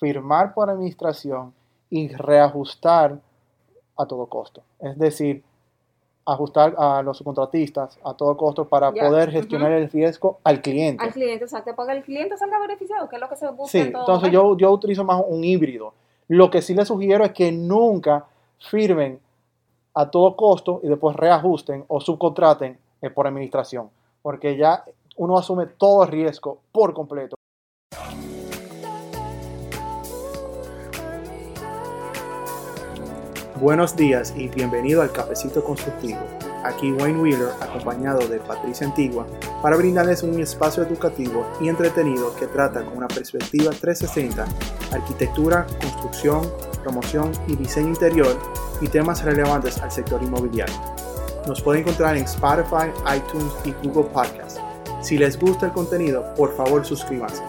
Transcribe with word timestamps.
firmar 0.00 0.54
por 0.54 0.70
administración 0.70 1.52
y 1.90 2.08
reajustar 2.08 3.20
a 3.96 4.06
todo 4.06 4.26
costo. 4.26 4.62
Es 4.80 4.98
decir, 4.98 5.44
ajustar 6.24 6.74
a 6.78 7.02
los 7.02 7.18
subcontratistas 7.18 7.98
a 8.04 8.14
todo 8.14 8.36
costo 8.36 8.64
para 8.66 8.92
poder 8.92 9.30
gestionar 9.30 9.72
el 9.72 9.90
riesgo 9.90 10.38
al 10.44 10.62
cliente. 10.62 11.04
Al 11.04 11.12
cliente, 11.12 11.44
o 11.44 11.48
sea, 11.48 11.62
que 11.62 11.74
para 11.74 11.92
que 11.92 11.98
el 11.98 12.04
cliente 12.04 12.36
salga 12.36 12.58
beneficiado, 12.58 13.08
que 13.08 13.16
es 13.16 13.20
lo 13.20 13.28
que 13.28 13.36
se 13.36 13.48
busca 13.48 13.70
Sí, 13.70 13.78
en 13.78 13.92
todo 13.92 14.02
entonces 14.02 14.32
yo, 14.32 14.56
yo 14.56 14.70
utilizo 14.70 15.04
más 15.04 15.22
un 15.26 15.44
híbrido. 15.44 15.92
Lo 16.28 16.50
que 16.50 16.62
sí 16.62 16.74
les 16.74 16.88
sugiero 16.88 17.24
es 17.24 17.32
que 17.32 17.50
nunca 17.52 18.26
firmen 18.58 19.20
a 19.94 20.10
todo 20.10 20.36
costo 20.36 20.80
y 20.82 20.88
después 20.88 21.16
reajusten 21.16 21.84
o 21.88 22.00
subcontraten 22.00 22.78
eh, 23.02 23.10
por 23.10 23.26
administración, 23.26 23.90
porque 24.22 24.56
ya 24.56 24.84
uno 25.16 25.36
asume 25.36 25.66
todo 25.66 26.04
el 26.04 26.10
riesgo 26.10 26.58
por 26.70 26.94
completo. 26.94 27.36
Buenos 33.60 33.94
días 33.94 34.32
y 34.38 34.48
bienvenido 34.48 35.02
al 35.02 35.12
Cafecito 35.12 35.62
Constructivo. 35.62 36.20
Aquí 36.64 36.92
Wayne 36.92 37.20
Wheeler, 37.20 37.50
acompañado 37.60 38.26
de 38.26 38.38
Patricia 38.38 38.86
Antigua, 38.86 39.26
para 39.60 39.76
brindarles 39.76 40.22
un 40.22 40.40
espacio 40.40 40.82
educativo 40.82 41.46
y 41.60 41.68
entretenido 41.68 42.34
que 42.36 42.46
trata 42.46 42.82
con 42.82 42.96
una 42.96 43.06
perspectiva 43.06 43.70
360 43.70 44.46
arquitectura, 44.92 45.66
construcción, 45.78 46.50
promoción 46.82 47.32
y 47.48 47.56
diseño 47.56 47.88
interior 47.88 48.34
y 48.80 48.88
temas 48.88 49.22
relevantes 49.24 49.76
al 49.82 49.92
sector 49.92 50.22
inmobiliario. 50.22 50.74
Nos 51.46 51.60
puede 51.60 51.80
encontrar 51.80 52.16
en 52.16 52.24
Spotify, 52.24 52.88
iTunes 53.14 53.52
y 53.66 53.72
Google 53.86 54.10
Podcasts. 54.10 54.58
Si 55.02 55.18
les 55.18 55.38
gusta 55.38 55.66
el 55.66 55.72
contenido, 55.72 56.32
por 56.34 56.56
favor 56.56 56.86
suscríbanse. 56.86 57.42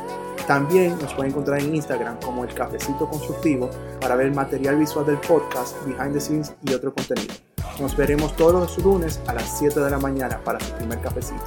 También 0.52 1.00
nos 1.00 1.14
pueden 1.14 1.32
encontrar 1.32 1.62
en 1.62 1.74
Instagram 1.74 2.20
como 2.20 2.44
el 2.44 2.54
Cafecito 2.54 3.08
Constructivo 3.08 3.70
para 4.02 4.18
ver 4.18 4.36
material 4.36 4.76
visual 4.76 5.06
del 5.06 5.18
podcast, 5.20 5.82
behind 5.86 6.12
the 6.12 6.20
scenes 6.20 6.54
y 6.66 6.74
otro 6.74 6.94
contenido. 6.94 7.34
Nos 7.80 7.96
veremos 7.96 8.36
todos 8.36 8.52
los 8.56 8.78
lunes 8.84 9.24
a 9.30 9.34
las 9.34 9.60
7 9.60 9.80
de 9.80 9.90
la 9.90 9.98
mañana 9.98 10.42
para 10.44 10.60
su 10.60 10.76
primer 10.76 11.00
cafecito. 11.00 11.42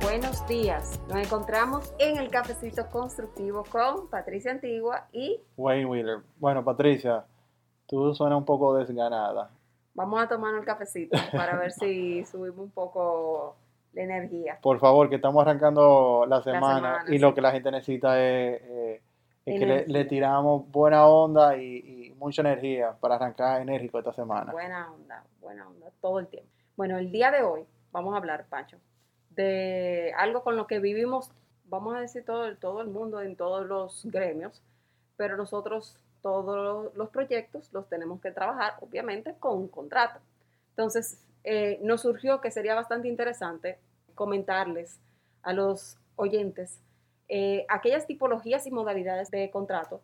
Buenos 0.00 0.46
días. 0.46 1.00
Nos 1.08 1.18
encontramos 1.18 1.92
en 1.98 2.18
el 2.18 2.30
cafecito 2.30 2.88
constructivo 2.88 3.64
con 3.64 4.08
Patricia 4.08 4.52
Antigua 4.52 5.08
y 5.10 5.40
Wayne 5.56 5.86
Wheeler. 5.86 6.18
Bueno, 6.36 6.64
Patricia, 6.64 7.24
tú 7.88 8.14
suenas 8.14 8.38
un 8.38 8.44
poco 8.44 8.76
desganada. 8.76 9.50
vamos 9.94 10.22
a 10.22 10.28
tomarnos 10.28 10.60
el 10.60 10.66
cafecito 10.66 11.18
para 11.32 11.58
ver 11.58 11.72
si 11.72 12.24
subimos 12.26 12.60
un 12.60 12.70
poco 12.70 13.56
la 13.92 14.02
energía. 14.02 14.58
Por 14.62 14.78
favor, 14.78 15.08
que 15.08 15.16
estamos 15.16 15.42
arrancando 15.42 16.24
la 16.28 16.42
semana, 16.42 16.76
semana, 16.76 17.04
y 17.08 17.12
sí. 17.12 17.18
lo 17.18 17.34
que 17.34 17.40
la 17.40 17.52
gente 17.52 17.70
necesita 17.70 18.18
es, 18.20 18.62
eh, 18.62 19.02
es 19.44 19.58
que 19.58 19.84
le, 19.86 20.04
tiramos 20.04 20.70
buena 20.70 21.06
onda 21.06 21.56
y, 21.56 21.76
y 21.76 22.14
mucha 22.18 22.42
energía 22.42 22.92
para 23.00 23.16
arrancar 23.16 23.62
enérgico 23.62 23.98
esta 23.98 24.12
semana. 24.12 24.52
Buena 24.52 24.92
onda, 24.92 25.24
buena 25.40 25.68
onda, 25.68 25.86
todo 26.00 26.20
el 26.20 26.28
tiempo. 26.28 26.48
Bueno, 26.76 26.98
el 26.98 27.10
día 27.10 27.30
de 27.30 27.42
hoy 27.42 27.64
vamos 27.92 28.14
a 28.14 28.18
hablar, 28.18 28.46
Pancho, 28.48 28.78
de 29.30 30.12
algo 30.16 30.42
con 30.42 30.56
lo 30.56 30.66
que 30.66 30.78
vivimos, 30.78 31.30
vamos 31.64 31.96
a 31.96 32.00
decir 32.00 32.24
todo, 32.24 32.54
todo 32.56 32.80
el 32.82 32.88
mundo 32.88 33.20
en 33.20 33.36
todos 33.36 33.66
los 33.66 34.04
gremios, 34.06 34.62
pero 35.16 35.36
nosotros 35.36 35.96
todos 36.22 36.94
los 36.94 37.08
proyectos 37.10 37.72
los 37.72 37.88
tenemos 37.88 38.20
que 38.20 38.30
trabajar, 38.30 38.74
obviamente, 38.80 39.34
con 39.38 39.56
un 39.56 39.68
contrato. 39.68 40.20
Entonces, 40.70 41.18
eh, 41.44 41.78
nos 41.82 42.02
surgió 42.02 42.40
que 42.40 42.50
sería 42.50 42.74
bastante 42.74 43.08
interesante 43.08 43.78
comentarles 44.14 45.00
a 45.42 45.52
los 45.52 45.96
oyentes 46.16 46.80
eh, 47.28 47.64
aquellas 47.68 48.06
tipologías 48.06 48.66
y 48.66 48.70
modalidades 48.70 49.30
de 49.30 49.50
contrato 49.50 50.00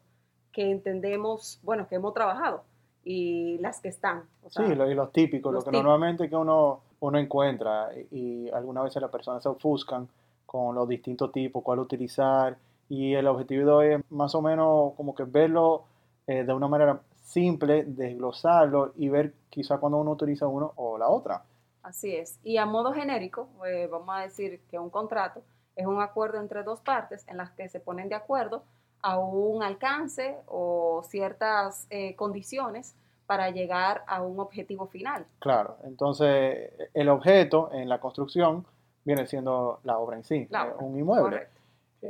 que 0.52 0.70
entendemos, 0.70 1.60
bueno, 1.62 1.86
que 1.88 1.96
hemos 1.96 2.14
trabajado 2.14 2.62
y 3.04 3.58
las 3.58 3.80
que 3.80 3.88
están. 3.88 4.22
O 4.42 4.50
sea, 4.50 4.66
Sí, 4.66 4.74
lo- 4.74 4.90
y 4.90 4.94
los 4.94 5.12
típicos, 5.12 5.52
los 5.52 5.64
lo 5.64 5.70
que 5.70 5.76
típicos. 5.76 5.84
normalmente 5.84 6.28
que 6.30 6.36
uno, 6.36 6.80
uno 7.00 7.18
encuentra 7.18 7.90
y, 8.10 8.46
y 8.46 8.50
algunas 8.50 8.84
veces 8.84 9.02
las 9.02 9.10
personas 9.10 9.42
se 9.42 9.48
ofuscan 9.48 10.08
con 10.46 10.74
los 10.74 10.88
distintos 10.88 11.30
tipos, 11.32 11.62
cuál 11.62 11.80
utilizar 11.80 12.56
y 12.88 13.14
el 13.14 13.26
objetivo 13.26 13.82
es 13.82 14.00
más 14.10 14.34
o 14.34 14.40
menos 14.40 14.94
como 14.96 15.14
que 15.14 15.24
verlo 15.24 15.84
eh, 16.26 16.44
de 16.44 16.52
una 16.52 16.68
manera 16.68 17.00
simple, 17.26 17.84
desglosarlo 17.84 18.92
y 18.96 19.08
ver 19.08 19.34
quizá 19.50 19.78
cuando 19.78 19.98
uno 19.98 20.12
utiliza 20.12 20.46
uno 20.46 20.72
o 20.76 20.96
la 20.96 21.08
otra. 21.08 21.42
Así 21.82 22.14
es. 22.14 22.38
Y 22.42 22.56
a 22.56 22.66
modo 22.66 22.92
genérico, 22.92 23.48
eh, 23.66 23.88
vamos 23.90 24.14
a 24.16 24.20
decir 24.20 24.60
que 24.70 24.78
un 24.78 24.90
contrato 24.90 25.42
es 25.74 25.86
un 25.86 26.00
acuerdo 26.00 26.40
entre 26.40 26.62
dos 26.62 26.80
partes 26.80 27.26
en 27.28 27.36
las 27.36 27.50
que 27.50 27.68
se 27.68 27.80
ponen 27.80 28.08
de 28.08 28.14
acuerdo 28.14 28.62
a 29.02 29.18
un 29.18 29.62
alcance 29.62 30.36
o 30.46 31.02
ciertas 31.08 31.86
eh, 31.90 32.14
condiciones 32.16 32.94
para 33.26 33.50
llegar 33.50 34.04
a 34.06 34.22
un 34.22 34.38
objetivo 34.38 34.86
final. 34.86 35.26
Claro, 35.40 35.78
entonces 35.84 36.70
el 36.94 37.08
objeto 37.08 37.70
en 37.72 37.88
la 37.88 37.98
construcción 37.98 38.64
viene 39.04 39.26
siendo 39.26 39.80
la 39.82 39.98
obra 39.98 40.16
en 40.16 40.24
sí, 40.24 40.46
La 40.50 40.64
obra, 40.64 40.76
un 40.78 40.98
inmueble. 40.98 41.22
Correcto. 41.22 41.60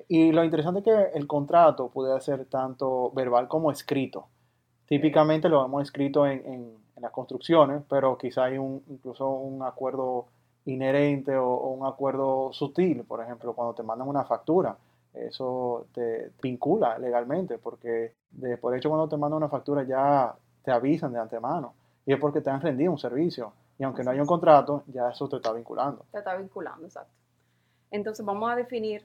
Y 0.09 0.31
lo 0.33 0.45
interesante 0.45 0.81
es 0.81 0.85
que 0.85 1.19
el 1.19 1.27
contrato 1.27 1.89
puede 1.89 2.21
ser 2.21 2.45
tanto 2.47 3.11
verbal 3.13 3.49
como 3.49 3.71
escrito. 3.71 4.29
Típicamente 4.87 5.49
lo 5.49 5.65
hemos 5.65 5.83
escrito 5.83 6.27
en, 6.27 6.39
en- 6.47 6.77
en 6.97 7.03
las 7.03 7.11
construcciones, 7.13 7.83
pero 7.89 8.17
quizá 8.17 8.45
hay 8.45 8.57
un, 8.59 8.83
incluso 8.89 9.29
un 9.29 9.63
acuerdo 9.63 10.27
inherente 10.65 11.37
o, 11.37 11.47
o 11.49 11.71
un 11.73 11.87
acuerdo 11.87 12.53
sutil, 12.53 13.05
por 13.05 13.21
ejemplo, 13.23 13.53
cuando 13.55 13.75
te 13.75 13.83
mandan 13.83 14.09
una 14.09 14.25
factura. 14.25 14.77
Eso 15.13 15.87
te 15.93 16.33
vincula 16.43 16.99
legalmente, 16.99 17.59
porque 17.59 18.15
de, 18.31 18.57
por 18.59 18.75
hecho 18.77 18.89
cuando 18.89 19.09
te 19.09 19.17
mandan 19.17 19.39
una 19.39 19.49
factura 19.49 19.83
ya 19.85 20.35
te 20.63 20.71
avisan 20.71 21.13
de 21.13 21.19
antemano. 21.21 21.75
Y 22.07 22.13
es 22.15 22.19
porque 22.21 22.41
te 22.41 22.51
han 22.51 22.61
rendido 22.61 22.93
un 22.93 22.99
servicio. 22.99 23.53
Y 23.79 23.85
aunque 23.85 24.03
no 24.03 24.11
haya 24.11 24.23
un 24.23 24.27
contrato, 24.27 24.85
ya 24.87 25.11
eso 25.11 25.29
te 25.29 25.37
está 25.37 25.53
vinculando. 25.53 26.05
Te 26.13 26.19
está 26.19 26.35
vinculando, 26.37 26.87
exacto. 26.87 27.13
Entonces 27.91 28.25
vamos 28.25 28.51
a 28.51 28.57
definir 28.57 29.05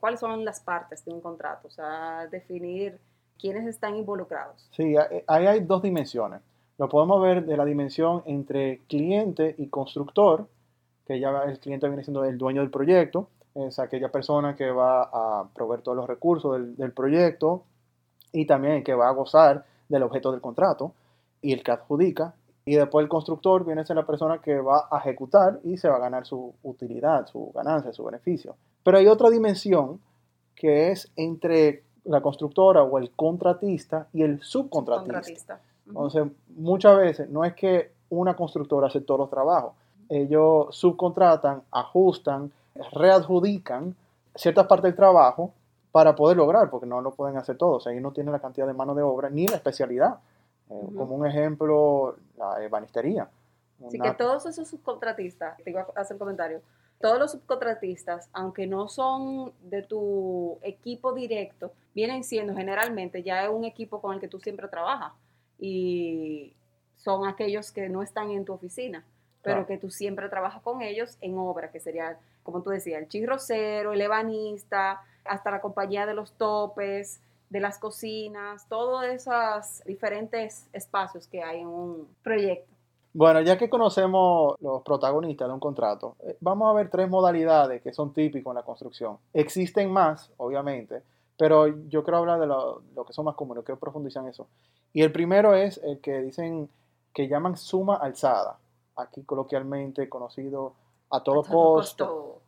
cuáles 0.00 0.20
son 0.20 0.44
las 0.44 0.60
partes 0.60 1.04
de 1.04 1.12
un 1.12 1.20
contrato, 1.20 1.68
o 1.68 1.70
sea, 1.70 2.26
definir 2.28 2.98
quiénes 3.40 3.66
están 3.66 3.96
involucrados. 3.96 4.68
Sí, 4.72 4.96
a- 4.96 5.08
ahí 5.26 5.46
hay 5.46 5.60
dos 5.60 5.82
dimensiones. 5.82 6.40
Lo 6.78 6.88
podemos 6.88 7.22
ver 7.22 7.46
de 7.46 7.56
la 7.56 7.64
dimensión 7.64 8.22
entre 8.26 8.80
cliente 8.88 9.54
y 9.58 9.68
constructor, 9.68 10.46
que 11.06 11.18
ya 11.20 11.30
el 11.44 11.58
cliente 11.58 11.88
viene 11.88 12.04
siendo 12.04 12.24
el 12.24 12.36
dueño 12.36 12.60
del 12.60 12.70
proyecto, 12.70 13.28
es 13.54 13.78
aquella 13.78 14.10
persona 14.10 14.54
que 14.56 14.70
va 14.70 15.02
a 15.04 15.48
proveer 15.54 15.80
todos 15.80 15.96
los 15.96 16.06
recursos 16.06 16.52
del, 16.52 16.76
del 16.76 16.92
proyecto 16.92 17.62
y 18.32 18.44
también 18.46 18.84
que 18.84 18.92
va 18.94 19.08
a 19.08 19.12
gozar 19.12 19.64
del 19.88 20.02
objeto 20.02 20.30
del 20.32 20.42
contrato 20.42 20.92
y 21.40 21.52
el 21.54 21.62
que 21.62 21.70
adjudica. 21.70 22.34
Y 22.66 22.74
después 22.74 23.04
el 23.04 23.08
constructor 23.08 23.64
viene 23.64 23.80
a 23.80 23.86
ser 23.86 23.96
la 23.96 24.04
persona 24.04 24.42
que 24.42 24.58
va 24.60 24.88
a 24.90 24.98
ejecutar 24.98 25.60
y 25.62 25.78
se 25.78 25.88
va 25.88 25.96
a 25.96 26.00
ganar 26.00 26.26
su 26.26 26.52
utilidad, 26.64 27.26
su 27.28 27.50
ganancia, 27.54 27.92
su 27.92 28.04
beneficio. 28.04 28.56
Pero 28.82 28.98
hay 28.98 29.06
otra 29.06 29.30
dimensión 29.30 30.00
que 30.54 30.90
es 30.90 31.10
entre 31.16 31.84
la 32.06 32.20
constructora 32.20 32.82
o 32.82 32.98
el 32.98 33.10
contratista 33.10 34.06
y 34.12 34.22
el 34.22 34.42
subcontratista. 34.42 35.60
Entonces, 35.86 36.26
muchas 36.56 36.96
veces 36.96 37.28
no 37.28 37.44
es 37.44 37.54
que 37.54 37.90
una 38.10 38.34
constructora 38.34 38.86
hace 38.88 39.00
todos 39.00 39.20
los 39.20 39.30
trabajos. 39.30 39.72
Ellos 40.08 40.68
subcontratan, 40.70 41.62
ajustan, 41.70 42.50
readjudican 42.92 43.94
ciertas 44.34 44.66
partes 44.66 44.84
del 44.84 44.96
trabajo 44.96 45.52
para 45.90 46.14
poder 46.14 46.36
lograr, 46.36 46.70
porque 46.70 46.86
no 46.86 47.00
lo 47.00 47.12
pueden 47.12 47.36
hacer 47.36 47.56
todos. 47.56 47.76
O 47.76 47.80
sea, 47.80 47.92
ellos 47.92 48.02
no 48.02 48.12
tienen 48.12 48.32
la 48.32 48.38
cantidad 48.38 48.66
de 48.66 48.74
mano 48.74 48.94
de 48.94 49.02
obra 49.02 49.30
ni 49.30 49.46
la 49.46 49.56
especialidad. 49.56 50.18
Eh. 50.70 50.88
Como 50.96 51.16
un 51.16 51.26
ejemplo, 51.26 52.16
la 52.36 52.62
ebanistería. 52.62 53.28
Así 53.86 53.98
Una- 53.98 54.10
que 54.10 54.16
todos 54.16 54.46
esos 54.46 54.68
subcontratistas, 54.68 55.56
te 55.62 55.70
iba 55.70 55.86
a 55.94 56.00
hacer 56.00 56.14
un 56.14 56.18
comentario, 56.18 56.60
todos 57.00 57.18
los 57.18 57.32
subcontratistas, 57.32 58.28
aunque 58.32 58.66
no 58.66 58.88
son 58.88 59.52
de 59.62 59.82
tu 59.82 60.58
equipo 60.62 61.12
directo, 61.12 61.70
vienen 61.96 62.24
siendo 62.24 62.54
generalmente 62.54 63.22
ya 63.22 63.50
un 63.50 63.64
equipo 63.64 64.02
con 64.02 64.12
el 64.12 64.20
que 64.20 64.28
tú 64.28 64.38
siempre 64.38 64.68
trabajas 64.68 65.14
y 65.58 66.52
son 66.94 67.26
aquellos 67.26 67.72
que 67.72 67.88
no 67.88 68.02
están 68.02 68.30
en 68.30 68.44
tu 68.44 68.52
oficina, 68.52 69.02
pero 69.42 69.56
Claro. 69.56 69.66
que 69.66 69.78
tú 69.78 69.90
siempre 69.90 70.28
trabajas 70.28 70.60
con 70.60 70.82
ellos 70.82 71.16
en 71.22 71.38
obra, 71.38 71.70
que 71.70 71.80
sería, 71.80 72.18
como 72.42 72.60
tú 72.60 72.68
decías, 72.68 73.00
el 73.00 73.08
chirrocero, 73.08 73.94
el 73.94 74.00
ebanista, 74.02 75.00
hasta 75.24 75.50
la 75.50 75.62
compañía 75.62 76.04
de 76.04 76.12
los 76.12 76.32
topes, 76.32 77.22
de 77.48 77.60
las 77.60 77.78
cocinas, 77.78 78.68
todos 78.68 79.04
esos 79.06 79.82
diferentes 79.86 80.68
espacios 80.74 81.26
que 81.26 81.42
hay 81.42 81.60
en 81.60 81.68
un 81.68 82.08
proyecto. 82.22 82.70
Bueno, 83.14 83.40
ya 83.40 83.56
que 83.56 83.70
conocemos 83.70 84.56
los 84.60 84.82
protagonistas 84.82 85.48
de 85.48 85.54
un 85.54 85.60
contrato, 85.60 86.16
eh, 86.20 86.36
vamos 86.40 86.68
a 86.70 86.74
ver 86.74 86.90
tres 86.90 87.08
modalidades 87.08 87.80
que 87.80 87.94
son 87.94 88.12
típicas 88.12 88.50
en 88.50 88.56
la 88.56 88.62
construcción. 88.62 89.16
Existen 89.32 89.90
más, 89.90 90.30
obviamente, 90.36 91.00
pero 91.36 91.66
yo 91.88 92.02
quiero 92.02 92.18
hablar 92.18 92.40
de 92.40 92.46
lo, 92.46 92.82
lo 92.94 93.04
que 93.04 93.12
son 93.12 93.24
más 93.24 93.34
comunes, 93.34 93.64
quiero 93.64 93.78
profundizar 93.78 94.22
en 94.22 94.30
eso. 94.30 94.46
Y 94.92 95.02
el 95.02 95.12
primero 95.12 95.54
es 95.54 95.78
el 95.84 96.00
que 96.00 96.20
dicen 96.22 96.68
que 97.12 97.28
llaman 97.28 97.56
suma 97.56 97.96
alzada, 97.96 98.58
aquí 98.96 99.22
coloquialmente 99.24 100.08
conocido 100.08 100.74
a 101.10 101.22
todo, 101.22 101.40
A 101.40 101.42
todo 101.44 101.74
costo. 101.74 102.40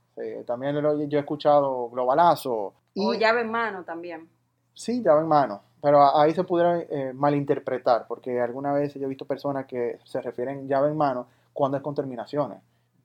También 0.47 0.83
lo- 0.83 1.01
yo 1.05 1.19
he 1.19 1.21
escuchado 1.21 1.89
globalazo. 1.91 2.73
Y, 2.95 3.07
O 3.07 3.15
llave 3.15 3.43
en 3.43 3.51
mano 3.53 3.85
también. 3.85 4.29
sí, 4.75 5.03
llave 5.03 5.21
en 5.21 5.29
mano, 5.29 5.61
pero 5.81 6.17
ahí 6.17 6.33
se 6.35 6.43
pudiera 6.45 6.79
eh, 6.81 7.13
malinterpretar, 7.15 8.07
porque 8.09 8.41
alguna 8.41 8.73
vez 8.73 8.95
yo 8.95 9.05
he 9.05 9.09
visto 9.09 9.25
personas 9.27 9.67
que 9.67 9.99
se 10.05 10.21
refieren 10.21 10.67
llave 10.67 10.89
en 10.91 10.97
mano 10.97 11.27
cuando 11.53 11.77
es 11.77 11.83
con 11.83 11.95
terminaciones. 11.95 12.59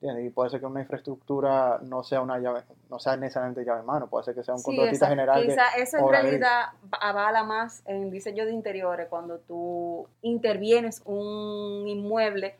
¿Entiendes? 0.04 0.26
Y 0.26 0.30
puede 0.32 0.50
ser 0.50 0.60
que 0.60 0.66
una 0.66 0.82
infraestructura 0.82 1.80
no 1.82 2.04
sea 2.04 2.22
una 2.22 2.38
llave, 2.40 2.64
no 2.90 3.00
sea 3.00 3.16
necesariamente 3.16 3.64
llave 3.64 3.80
en 3.80 3.86
mano, 3.86 4.08
puede 4.08 4.26
ser 4.26 4.36
que 4.36 4.44
sea 4.44 4.54
un 4.54 4.60
Sí, 4.60 4.66
contratista 4.66 5.08
general 5.08 5.42
que 5.42 5.48
Quizá 5.48 5.64
eso 5.78 5.98
en 5.98 6.08
gris. 6.08 6.22
realidad 6.22 6.66
avala 7.00 7.44
más 7.46 7.82
en 7.86 8.12
diseño 8.12 8.46
de 8.46 8.52
interiores 8.52 9.08
cuando 9.10 9.38
tú 9.40 10.06
intervienes 10.22 11.02
un 11.06 11.88
inmueble 11.88 12.56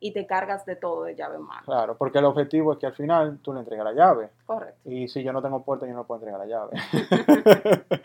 y 0.00 0.12
te 0.12 0.26
cargas 0.26 0.66
de 0.66 0.76
todo 0.76 1.04
de 1.04 1.14
llave 1.14 1.36
en 1.36 1.42
mano. 1.42 1.62
Claro, 1.64 1.96
porque 1.96 2.18
el 2.18 2.24
objetivo 2.26 2.72
es 2.74 2.78
que 2.78 2.86
al 2.86 2.92
final 2.92 3.38
tú 3.40 3.54
le 3.54 3.60
entregas 3.60 3.84
la 3.86 3.92
llave. 3.92 4.28
Correcto. 4.44 4.90
Y 4.90 5.08
si 5.08 5.22
yo 5.22 5.32
no 5.32 5.40
tengo 5.40 5.62
puerta, 5.62 5.86
yo 5.86 5.94
no 5.94 6.04
puedo 6.04 6.20
entregar 6.20 6.40
la 6.40 6.46
llave. 6.46 6.72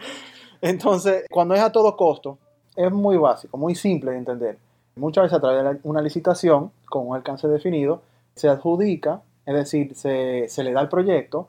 Entonces, 0.62 1.26
cuando 1.30 1.56
es 1.56 1.62
a 1.62 1.72
todo 1.72 1.96
costo, 1.98 2.38
es 2.76 2.92
muy 2.92 3.18
básico, 3.18 3.58
muy 3.58 3.76
simple 3.76 4.12
de 4.12 4.18
entender. 4.18 4.58
Muchas 4.96 5.24
veces 5.24 5.38
a 5.38 5.42
través 5.42 5.64
de 5.64 5.80
una 5.84 6.02
licitación 6.02 6.72
con 6.90 7.08
un 7.08 7.16
alcance 7.16 7.48
definido, 7.48 8.02
se 8.38 8.50
adjudica, 8.50 9.22
es 9.46 9.56
decir, 9.56 9.96
se, 9.96 10.48
se 10.48 10.64
le 10.64 10.72
da 10.74 10.82
el 10.82 10.90
proyecto 10.90 11.48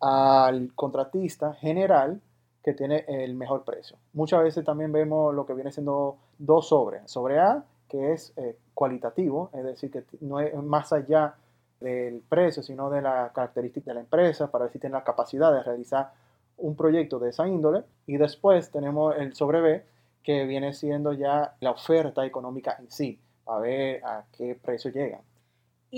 al 0.00 0.72
contratista 0.74 1.54
general 1.54 2.20
que 2.62 2.74
tiene 2.74 3.04
el 3.06 3.34
mejor 3.34 3.64
precio. 3.64 3.96
Muchas 4.12 4.42
veces 4.42 4.64
también 4.64 4.90
vemos 4.90 5.32
lo 5.32 5.46
que 5.46 5.54
viene 5.54 5.70
siendo 5.70 6.16
dos 6.36 6.68
sobres. 6.68 7.02
Sobre 7.08 7.38
A, 7.38 7.64
que 7.88 8.12
es 8.12 8.32
eh, 8.36 8.56
cualitativo, 8.74 9.50
es 9.52 9.62
decir, 9.62 9.90
que 9.90 10.02
no 10.20 10.40
es 10.40 10.52
más 10.54 10.92
allá 10.92 11.34
del 11.80 12.22
precio, 12.28 12.62
sino 12.62 12.90
de 12.90 13.02
la 13.02 13.30
característica 13.32 13.92
de 13.92 13.94
la 13.94 14.00
empresa, 14.00 14.50
para 14.50 14.64
ver 14.64 14.72
si 14.72 14.80
tiene 14.80 14.94
la 14.94 15.04
capacidad 15.04 15.52
de 15.52 15.62
realizar 15.62 16.10
un 16.56 16.74
proyecto 16.74 17.20
de 17.20 17.30
esa 17.30 17.46
índole. 17.46 17.84
Y 18.06 18.16
después 18.16 18.70
tenemos 18.70 19.14
el 19.16 19.34
sobre 19.34 19.60
B, 19.60 19.84
que 20.24 20.44
viene 20.44 20.72
siendo 20.72 21.12
ya 21.12 21.54
la 21.60 21.70
oferta 21.70 22.26
económica 22.26 22.76
en 22.80 22.90
sí, 22.90 23.20
a 23.46 23.58
ver 23.58 24.04
a 24.04 24.24
qué 24.36 24.58
precio 24.60 24.90
llegan. 24.90 25.20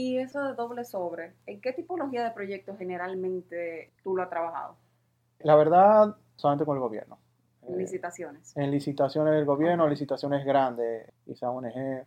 Y 0.00 0.18
eso 0.18 0.40
de 0.44 0.54
doble 0.54 0.84
sobre, 0.84 1.32
¿en 1.46 1.60
qué 1.60 1.72
tipología 1.72 2.22
de 2.22 2.30
proyectos 2.30 2.78
generalmente 2.78 3.92
tú 4.04 4.14
lo 4.14 4.22
has 4.22 4.30
trabajado? 4.30 4.76
La 5.40 5.56
verdad, 5.56 6.14
solamente 6.36 6.64
con 6.64 6.76
el 6.76 6.80
gobierno. 6.82 7.18
En 7.66 7.74
Eh, 7.74 7.78
licitaciones. 7.78 8.56
en 8.56 8.70
licitaciones 8.70 9.34
del 9.34 9.44
gobierno, 9.44 9.84
Ok. 9.84 9.90
licitaciones 9.90 10.44
grandes, 10.44 11.10
quizá 11.24 11.50
ONG. 11.50 11.76
Eh, 11.76 12.06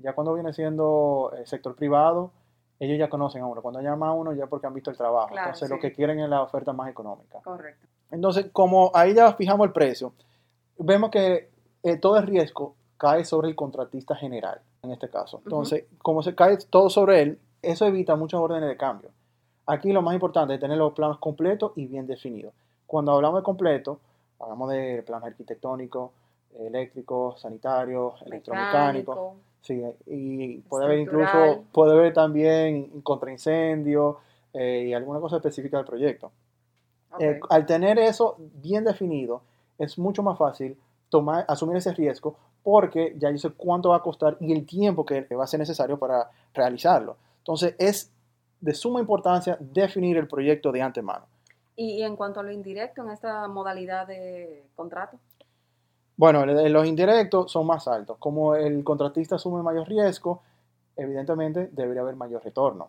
ya 0.00 0.12
cuando 0.12 0.32
viene 0.34 0.52
siendo 0.52 1.32
el 1.36 1.44
sector 1.48 1.74
privado, 1.74 2.30
ellos 2.78 2.96
ya 3.00 3.08
conocen 3.08 3.42
a 3.42 3.46
uno. 3.48 3.62
Cuando 3.62 3.80
llaman 3.80 4.10
a 4.10 4.12
uno 4.12 4.32
ya 4.32 4.46
porque 4.46 4.68
han 4.68 4.74
visto 4.74 4.90
el 4.92 4.96
trabajo. 4.96 5.30
Claro, 5.30 5.48
Entonces 5.48 5.68
sí. 5.68 5.74
lo 5.74 5.80
que 5.80 5.92
quieren 5.92 6.20
es 6.20 6.28
la 6.28 6.40
oferta 6.40 6.72
más 6.72 6.88
económica. 6.88 7.40
Correcto. 7.42 7.84
Entonces, 8.12 8.46
como 8.52 8.92
ahí 8.94 9.12
ya 9.12 9.32
fijamos 9.32 9.66
el 9.66 9.72
precio, 9.72 10.14
vemos 10.78 11.10
que 11.10 11.50
eh, 11.82 11.96
todo 11.98 12.16
el 12.16 12.28
riesgo 12.28 12.76
cae 12.96 13.24
sobre 13.24 13.48
el 13.48 13.56
contratista 13.56 14.14
general, 14.14 14.60
en 14.84 14.92
este 14.92 15.08
caso. 15.08 15.40
Entonces, 15.44 15.84
como 15.98 16.22
se 16.22 16.34
cae 16.34 16.58
todo 16.70 16.90
sobre 16.90 17.22
él, 17.22 17.38
eso 17.62 17.86
evita 17.86 18.16
muchas 18.16 18.40
órdenes 18.40 18.68
de 18.68 18.76
cambio. 18.76 19.10
Aquí 19.66 19.92
lo 19.92 20.02
más 20.02 20.14
importante 20.14 20.54
es 20.54 20.60
tener 20.60 20.76
los 20.76 20.92
planos 20.92 21.18
completos 21.18 21.72
y 21.76 21.86
bien 21.86 22.06
definidos. 22.06 22.52
Cuando 22.86 23.12
hablamos 23.12 23.40
de 23.40 23.44
completo, 23.44 23.98
hablamos 24.38 24.70
de 24.70 25.02
planos 25.06 25.26
arquitectónicos, 25.26 26.10
eléctricos, 26.58 27.40
sanitarios, 27.40 28.20
electromecánicos. 28.22 29.16
Mecánico. 29.16 29.36
Sí, 29.62 29.82
y 30.06 30.58
puede 30.58 30.84
haber 30.84 30.98
incluso, 30.98 31.64
puede 31.72 31.92
haber 31.92 32.12
también 32.12 33.00
contra 33.00 33.32
incendio 33.32 34.18
eh, 34.52 34.84
y 34.88 34.92
alguna 34.92 35.20
cosa 35.20 35.36
específica 35.36 35.78
del 35.78 35.86
proyecto. 35.86 36.30
Eh, 37.18 37.40
al 37.48 37.64
tener 37.64 37.98
eso 37.98 38.36
bien 38.38 38.84
definido, 38.84 39.40
es 39.78 39.98
mucho 39.98 40.22
más 40.22 40.36
fácil 40.36 40.76
tomar, 41.08 41.46
asumir 41.48 41.76
ese 41.78 41.94
riesgo 41.94 42.36
porque 42.64 43.14
ya 43.18 43.30
yo 43.30 43.38
sé 43.38 43.50
cuánto 43.50 43.90
va 43.90 43.96
a 43.98 44.02
costar 44.02 44.36
y 44.40 44.52
el 44.52 44.66
tiempo 44.66 45.06
que 45.06 45.22
va 45.36 45.44
a 45.44 45.46
ser 45.46 45.60
necesario 45.60 45.98
para 45.98 46.30
realizarlo. 46.52 47.16
Entonces, 47.38 47.76
es 47.78 48.10
de 48.60 48.74
suma 48.74 48.98
importancia 48.98 49.58
definir 49.60 50.16
el 50.16 50.26
proyecto 50.26 50.72
de 50.72 50.80
antemano. 50.80 51.26
Y, 51.76 52.02
en 52.02 52.16
cuanto 52.16 52.40
a 52.40 52.42
lo 52.42 52.50
indirecto 52.50 53.02
en 53.02 53.10
esta 53.10 53.46
modalidad 53.48 54.06
de 54.06 54.64
contrato, 54.74 55.18
Bueno, 56.16 56.46
los 56.46 56.86
indirectos 56.86 57.52
son 57.52 57.66
más 57.66 57.86
altos. 57.88 58.16
Como 58.18 58.54
el 58.54 58.82
contratista 58.84 59.34
asume 59.34 59.62
mayor 59.62 59.88
riesgo, 59.88 60.40
evidentemente 60.96 61.68
debería 61.72 62.02
haber 62.02 62.16
mayor 62.16 62.42
retorno. 62.42 62.88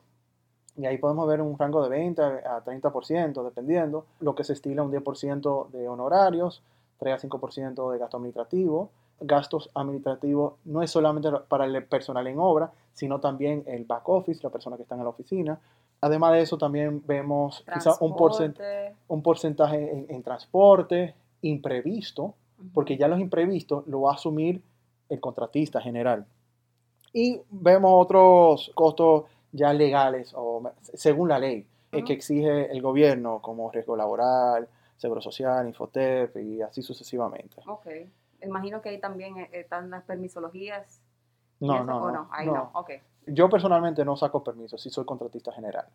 Y 0.77 0.85
ahí 0.85 0.97
podemos 0.99 1.27
ver 1.27 1.41
un 1.41 1.57
rango 1.57 1.81
de 1.81 1.89
20 1.89 2.21
a 2.21 2.63
30%, 2.63 3.43
dependiendo. 3.43 4.05
Lo 4.19 4.35
que 4.35 4.43
se 4.43 4.53
estila 4.53 4.83
un 4.83 4.91
10% 4.91 5.69
de 5.71 5.89
honorarios, 5.89 6.61
3 6.99 7.15
a 7.15 7.27
5% 7.27 7.91
de 7.91 7.97
gasto 7.97 8.17
administrativo. 8.17 8.91
Gastos 9.19 9.69
administrativos 9.73 10.53
no 10.65 10.81
es 10.83 10.91
solamente 10.91 11.29
para 11.47 11.65
el 11.65 11.83
personal 11.85 12.27
en 12.27 12.37
obra, 12.39 12.71
sino 12.93 13.19
también 13.19 13.63
el 13.65 13.85
back 13.85 14.07
office, 14.09 14.41
la 14.43 14.49
persona 14.49 14.75
que 14.75 14.83
está 14.83 14.95
en 14.95 15.03
la 15.03 15.09
oficina. 15.09 15.59
Además 16.01 16.33
de 16.33 16.41
eso, 16.41 16.57
también 16.57 17.01
vemos 17.05 17.63
quizá 17.73 17.91
un, 18.01 18.13
porcent- 18.13 18.55
un 19.07 19.21
porcentaje 19.23 19.91
en, 19.91 20.05
en 20.09 20.23
transporte 20.23 21.15
imprevisto, 21.41 22.33
porque 22.73 22.97
ya 22.97 23.07
los 23.07 23.19
imprevistos 23.19 23.87
lo 23.87 24.01
va 24.01 24.11
a 24.11 24.15
asumir 24.15 24.61
el 25.09 25.19
contratista 25.19 25.79
general. 25.81 26.25
Y 27.13 27.39
vemos 27.49 27.91
otros 27.93 28.71
costos 28.75 29.23
ya 29.51 29.71
legales 29.71 30.33
o 30.35 30.61
según 30.93 31.29
la 31.29 31.39
ley 31.39 31.65
Ujú. 31.93 32.03
que 32.05 32.13
exige 32.13 32.69
el 32.71 32.81
gobierno, 32.81 33.39
como 33.41 33.71
riesgo 33.71 33.95
laboral, 33.95 34.67
seguro 34.97 35.21
social, 35.21 35.65
Infotep 35.67 36.35
y 36.37 36.61
así 36.61 36.81
sucesivamente. 36.81 37.55
Ok. 37.67 37.87
Imagino 38.45 38.81
que 38.81 38.89
ahí 38.89 38.99
también 38.99 39.37
eh, 39.37 39.49
están 39.51 39.89
las 39.89 40.03
permisologías. 40.03 40.99
No, 41.59 41.75
eso, 41.75 41.83
no, 41.85 41.97
¿o 42.03 42.11
no. 42.11 42.27
Ahí 42.31 42.47
no. 42.47 42.53
no. 42.53 42.71
Ok. 42.73 42.91
Yo 43.27 43.49
personalmente 43.49 44.05
no 44.05 44.15
saco 44.15 44.43
permiso 44.43 44.77
si 44.77 44.89
soy 44.89 45.05
contratista 45.05 45.51
general. 45.51 45.85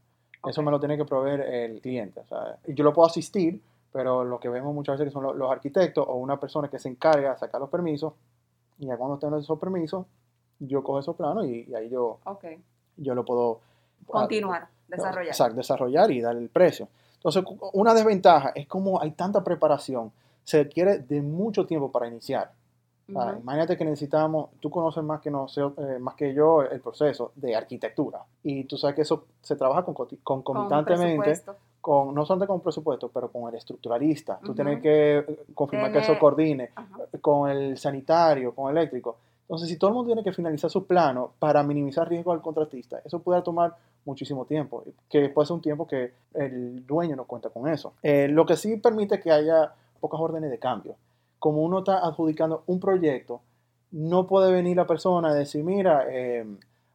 Eso 0.47 0.61
Ok. 0.61 0.65
me 0.65 0.71
lo 0.71 0.81
tiene 0.81 0.97
que 0.97 1.05
proveer 1.05 1.41
el 1.43 1.81
cliente. 1.81 2.23
yo 2.67 2.85
lo 2.85 2.93
puedo 2.93 3.07
asistir, 3.07 3.61
pero 3.93 4.25
lo 4.25 4.41
que 4.41 4.49
vemos 4.49 4.75
muchas 4.75 4.95
veces 4.99 5.11
que 5.11 5.13
son 5.13 5.23
lo- 5.25 5.35
los 5.35 5.51
arquitectos 5.51 6.05
o 6.09 6.15
una 6.15 6.39
persona 6.41 6.69
que 6.69 6.79
se 6.79 6.89
encarga 6.89 7.33
de 7.33 7.39
sacar 7.39 7.61
los 7.61 7.71
permisos, 7.71 8.15
y 8.79 8.87
ya 8.87 8.97
cuando 8.97 9.19
tengo 9.19 9.37
esos 9.37 9.59
permisos, 9.59 10.07
yo 10.59 10.83
cojo 10.83 10.99
esos 11.01 11.15
planos 11.17 11.45
y, 11.47 11.67
y 11.69 11.75
ahí 11.75 11.89
yo, 11.91 12.19
Ok. 12.25 12.45
yo 12.97 13.15
lo 13.15 13.25
puedo 13.25 13.61
Continuar, 14.07 14.67
desarrollar. 14.89 15.29
Exacto, 15.29 15.57
desarrollar 15.57 16.11
y 16.11 16.21
dar 16.21 16.37
el 16.37 16.49
precio. 16.49 16.89
Entonces, 17.15 17.45
una 17.75 17.93
desventaja 17.95 18.51
es 18.55 18.67
como 18.67 19.01
hay 19.01 19.11
tanta 19.13 19.45
preparación, 19.45 20.11
se 20.45 20.63
requiere 20.65 20.99
de 20.99 21.23
mucho 21.23 21.67
tiempo 21.67 21.91
para 21.91 22.07
iniciar. 22.09 22.53
Sea, 23.13 23.33
Ujú. 23.33 23.41
imagínate 23.41 23.77
que 23.77 23.85
necesitamos, 23.85 24.51
tú 24.61 24.71
conoces 24.71 25.03
más 25.03 25.21
que, 25.21 25.31
no, 25.31 25.47
eh, 25.57 25.99
más 25.99 26.15
que 26.15 26.33
yo 26.33 26.63
el 26.63 26.81
proceso 26.81 27.33
de 27.35 27.57
arquitectura 27.57 28.21
y 28.45 28.65
tú 28.65 28.77
sabes 28.79 28.95
que 28.95 29.03
eso 29.03 29.25
se 29.43 29.57
trabaja 29.57 29.83
con, 29.83 29.95
Con 29.95 30.07
concomitantemente 30.23 31.23
presupuesto. 31.31 31.57
con, 31.81 32.15
no 32.15 32.25
solamente 32.25 32.47
con 32.49 32.61
presupuesto, 32.61 33.09
pero 33.09 33.29
con 33.29 33.49
el 33.49 33.57
estructuralista. 33.57 34.39
Tú 34.39 34.47
Ujú. 34.53 34.55
tienes 34.55 34.81
que 34.81 35.19
eh, 35.19 35.41
confirmar 35.55 35.91
que 35.91 35.99
eso 35.99 36.17
coordine 36.19 36.71
Ajá. 36.75 36.99
con 37.21 37.51
el 37.51 37.77
sanitario, 37.79 38.55
con 38.55 38.71
el 38.71 38.77
eléctrico. 38.79 39.17
Entonces, 39.43 39.69
si 39.69 39.77
todo 39.77 39.89
el 39.91 39.95
mundo 39.95 40.09
tiene 40.11 40.23
que 40.23 40.33
finalizar 40.33 40.71
su 40.71 40.87
plano 40.87 41.33
para 41.41 41.65
minimizar 41.65 42.09
riesgo 42.09 42.31
al 42.31 42.41
contratista, 42.41 43.01
eso 43.05 43.19
puede 43.19 43.43
tomar 43.43 43.75
muchísimo 44.05 44.45
tiempo, 44.45 44.85
que 45.09 45.29
puede 45.31 45.47
ser 45.47 45.55
un 45.55 45.61
tiempo 45.63 45.89
que 45.89 46.13
el 46.35 46.87
dueño 46.87 47.17
no 47.17 47.25
cuenta 47.25 47.49
con 47.51 47.67
eso. 47.69 47.95
Eh, 48.05 48.29
lo 48.29 48.47
que 48.47 48.57
sí 48.57 48.77
permite 48.77 49.19
que 49.19 49.33
haya 49.33 49.73
pocas 50.01 50.21
órdenes 50.21 50.51
de 50.51 50.59
cambio. 50.59 50.97
Como 51.39 51.63
uno 51.63 51.81
está 51.81 51.99
adjudicando 52.05 52.65
un 52.67 52.81
proyecto, 52.81 53.41
no 53.93 54.27
puede 54.27 54.53
venir 54.53 54.77
la 54.77 54.87
persona 54.87 55.33
y 55.33 55.39
decir, 55.39 55.65
mira, 55.65 56.05
eh, 56.09 56.47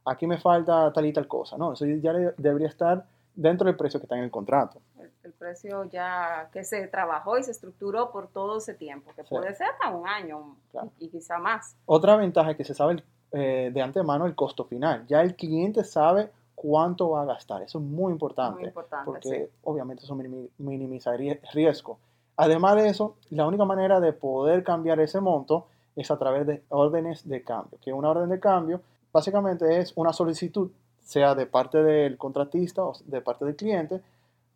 aquí 0.06 0.28
me 0.28 0.38
falta 0.38 0.92
tal 0.94 1.06
y 1.06 1.14
tal 1.14 1.28
cosa. 1.28 1.58
No, 1.58 1.74
eso 1.74 1.86
ya 1.86 2.14
de- 2.14 2.34
debería 2.38 2.68
estar 2.68 3.06
dentro 3.36 3.66
del 3.68 3.76
precio 3.76 4.00
que 4.00 4.06
está 4.06 4.16
en 4.18 4.24
el 4.24 4.32
contrato. 4.32 4.80
El, 5.00 5.12
el 5.24 5.34
precio 5.34 5.84
ya 5.86 6.50
que 6.54 6.64
se 6.64 6.88
trabajó 6.88 7.38
y 7.38 7.44
se 7.44 7.52
estructuró 7.52 8.12
por 8.12 8.28
todo 8.28 8.58
ese 8.60 8.74
tiempo, 8.76 9.12
que 9.16 9.24
Sí. 9.24 9.30
puede 9.30 9.54
ser 9.56 9.68
hasta 9.68 9.90
un 9.90 10.08
año 10.08 10.56
Claro. 10.72 10.90
y, 11.00 11.10
quizá 11.10 11.38
más. 11.38 11.76
Otra 11.86 12.16
ventaja 12.16 12.52
es 12.52 12.58
que 12.58 12.64
se 12.64 12.74
sabe 12.74 13.04
eh, 13.32 13.72
de 13.74 13.82
antemano 13.82 14.26
el 14.28 14.36
costo 14.36 14.64
final. 14.64 15.06
Ya 15.08 15.22
el 15.22 15.36
cliente 15.36 15.84
sabe 15.84 16.30
cuánto 16.54 17.10
va 17.10 17.24
a 17.24 17.26
gastar. 17.26 17.64
Eso 17.64 17.80
es 17.80 17.84
muy 17.84 18.14
importante. 18.14 18.60
Muy 18.60 18.68
importante. 18.70 19.06
porque 19.06 19.28
sí. 19.30 19.52
obviamente 19.64 20.04
eso 20.06 20.16
minimi- 20.16 20.50
minimizaría 20.60 21.38
riesgo. 21.52 21.98
Además 22.38 22.76
de 22.76 22.90
eso, 22.90 23.16
la 23.30 23.48
única 23.48 23.66
manera 23.66 24.00
de 24.00 24.14
poder 24.14 24.64
cambiar 24.64 25.00
ese 25.00 25.22
monto 25.22 25.68
es 25.96 26.12
a 26.12 26.18
través 26.18 26.46
de 26.46 26.64
órdenes 26.70 27.28
de 27.28 27.44
cambio. 27.44 27.80
Que 27.82 27.94
una 27.94 28.10
orden 28.10 28.30
de 28.30 28.40
cambio 28.40 28.82
básicamente 29.14 29.80
es 29.80 29.94
una 29.96 30.12
solicitud, 30.12 30.70
sea 31.02 31.36
de 31.36 31.46
parte 31.46 31.82
del 31.82 32.18
contratista 32.18 32.84
o 32.84 32.94
de 33.06 33.22
parte 33.22 33.46
del 33.46 33.56
cliente, 33.56 34.02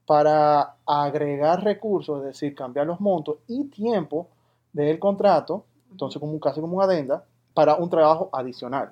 para 0.06 0.76
agregar 0.86 1.64
recursos, 1.64 2.20
es 2.20 2.26
decir, 2.26 2.56
cambiar 2.56 2.88
los 2.88 3.00
montos 3.00 3.38
y 3.48 3.66
tiempo 3.66 4.28
del 4.74 5.00
contrato, 5.00 5.66
entonces 5.92 6.20
como 6.20 6.34
un 6.34 6.40
casi 6.40 6.60
como 6.60 6.78
una 6.78 6.86
adenda, 6.86 7.24
para 7.54 7.76
un 7.76 7.90
trabajo 7.90 8.30
adicional. 8.34 8.92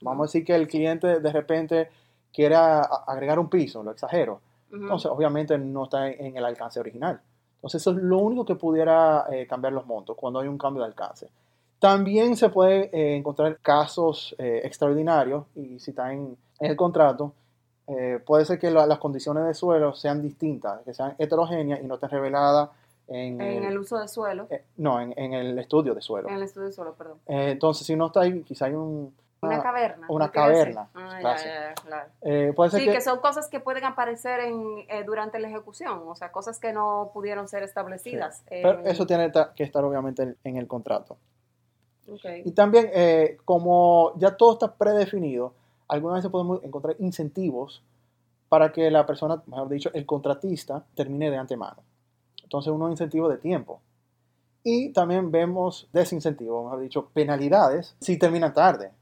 Vamos 0.00 0.24
a 0.24 0.26
decir 0.28 0.44
que 0.44 0.54
el 0.54 0.66
cliente 0.66 1.20
de 1.20 1.32
repente 1.32 1.88
quiera 2.32 2.80
agregar 2.80 3.38
un 3.38 3.48
piso, 3.48 3.82
lo 3.82 3.92
exagero. 3.92 4.40
Entonces, 4.72 5.10
obviamente 5.10 5.56
no 5.58 5.84
está 5.84 6.08
en 6.08 6.36
el 6.36 6.44
alcance 6.44 6.80
original. 6.80 7.20
Entonces 7.62 7.80
eso 7.80 7.92
es 7.92 7.98
lo 7.98 8.18
único 8.18 8.44
que 8.44 8.56
pudiera 8.56 9.26
eh, 9.30 9.46
cambiar 9.46 9.72
los 9.72 9.86
montos 9.86 10.16
cuando 10.16 10.40
hay 10.40 10.48
un 10.48 10.58
cambio 10.58 10.82
de 10.82 10.88
alcance. 10.88 11.30
También 11.78 12.36
se 12.36 12.48
puede 12.48 12.90
eh, 12.92 13.14
encontrar 13.16 13.56
casos 13.58 14.34
eh, 14.36 14.62
extraordinarios 14.64 15.44
y 15.54 15.78
si 15.78 15.92
está 15.92 16.12
en, 16.12 16.36
el 16.58 16.76
contrato, 16.76 17.32
puede 18.24 18.44
ser 18.44 18.58
que 18.58 18.70
las 18.70 18.98
condiciones 18.98 19.44
de 19.44 19.54
suelo 19.54 19.94
sean 19.94 20.22
distintas, 20.22 20.80
que 20.82 20.94
sean 20.94 21.14
heterogéneas 21.18 21.80
y 21.82 21.86
no 21.86 21.94
estén 21.94 22.08
reveladas 22.08 22.70
en, 23.08 23.40
en 23.40 23.64
el, 23.64 23.76
uso 23.76 23.98
de 23.98 24.08
suelo. 24.08 24.48
no, 24.76 25.00
en, 25.00 25.12
en, 25.18 25.34
el 25.34 25.58
estudio 25.58 25.92
de 25.94 26.00
suelo. 26.00 26.28
En 26.28 26.36
el 26.36 26.42
estudio 26.44 26.68
de 26.68 26.72
suelo, 26.72 26.94
perdón. 26.94 27.18
entonces, 27.26 27.86
si 27.86 27.94
no 27.94 28.06
está 28.06 28.20
ahí, 28.20 28.42
quizá 28.44 28.66
hay 28.66 28.74
un, 28.74 29.12
una, 29.42 29.62
caverna. 29.62 30.06
Una 30.08 30.30
caverna. 30.30 30.88
Ah, 30.94 31.20
ya, 31.20 31.36
ya, 31.36 31.74
claro. 31.74 32.08
Eh, 32.22 32.52
puede 32.54 32.70
ser 32.70 32.80
sí, 32.80 32.86
que... 32.86 33.00
son 33.00 33.18
cosas 33.18 33.48
que 33.48 33.58
pueden 33.58 33.84
aparecer 33.84 34.40
en, 34.40 34.84
eh, 34.88 35.02
durante 35.04 35.40
la 35.40 35.48
ejecución, 35.48 36.02
o 36.06 36.14
sea, 36.14 36.30
cosas 36.30 36.60
que 36.60 36.72
no 36.72 37.10
pudieron 37.12 37.48
ser 37.48 37.64
establecidas. 37.64 38.44
Pero 38.48 38.80
eso 38.84 39.04
tiene 39.04 39.32
que 39.56 39.64
estar 39.64 39.84
obviamente 39.84 40.36
en 40.44 40.56
el 40.56 40.68
contrato. 40.68 41.16
Okay. 42.08 42.42
Y 42.44 42.52
también, 42.52 42.90
eh, 42.92 43.38
como 43.44 44.12
ya 44.16 44.36
todo 44.36 44.52
está 44.52 44.74
predefinido, 44.74 45.54
algunas 45.88 46.18
veces 46.18 46.30
podemos 46.30 46.62
encontrar 46.62 46.96
incentivos 47.00 47.82
para 48.48 48.70
que 48.70 48.90
la 48.90 49.06
persona, 49.06 49.42
mejor 49.46 49.68
dicho, 49.68 49.90
el 49.92 50.06
contratista, 50.06 50.84
termine 50.94 51.30
de 51.30 51.38
antemano. 51.38 51.82
Entonces, 52.42 52.72
unos 52.72 52.90
incentivos 52.90 53.30
de 53.30 53.38
tiempo. 53.38 53.80
Y 54.62 54.92
también 54.92 55.32
vemos 55.32 55.88
desincentivos, 55.92 56.64
mejor 56.64 56.80
dicho, 56.80 57.08
penalidades 57.12 57.96
si 58.00 58.16
terminan 58.18 58.52
tarde. 58.52 58.92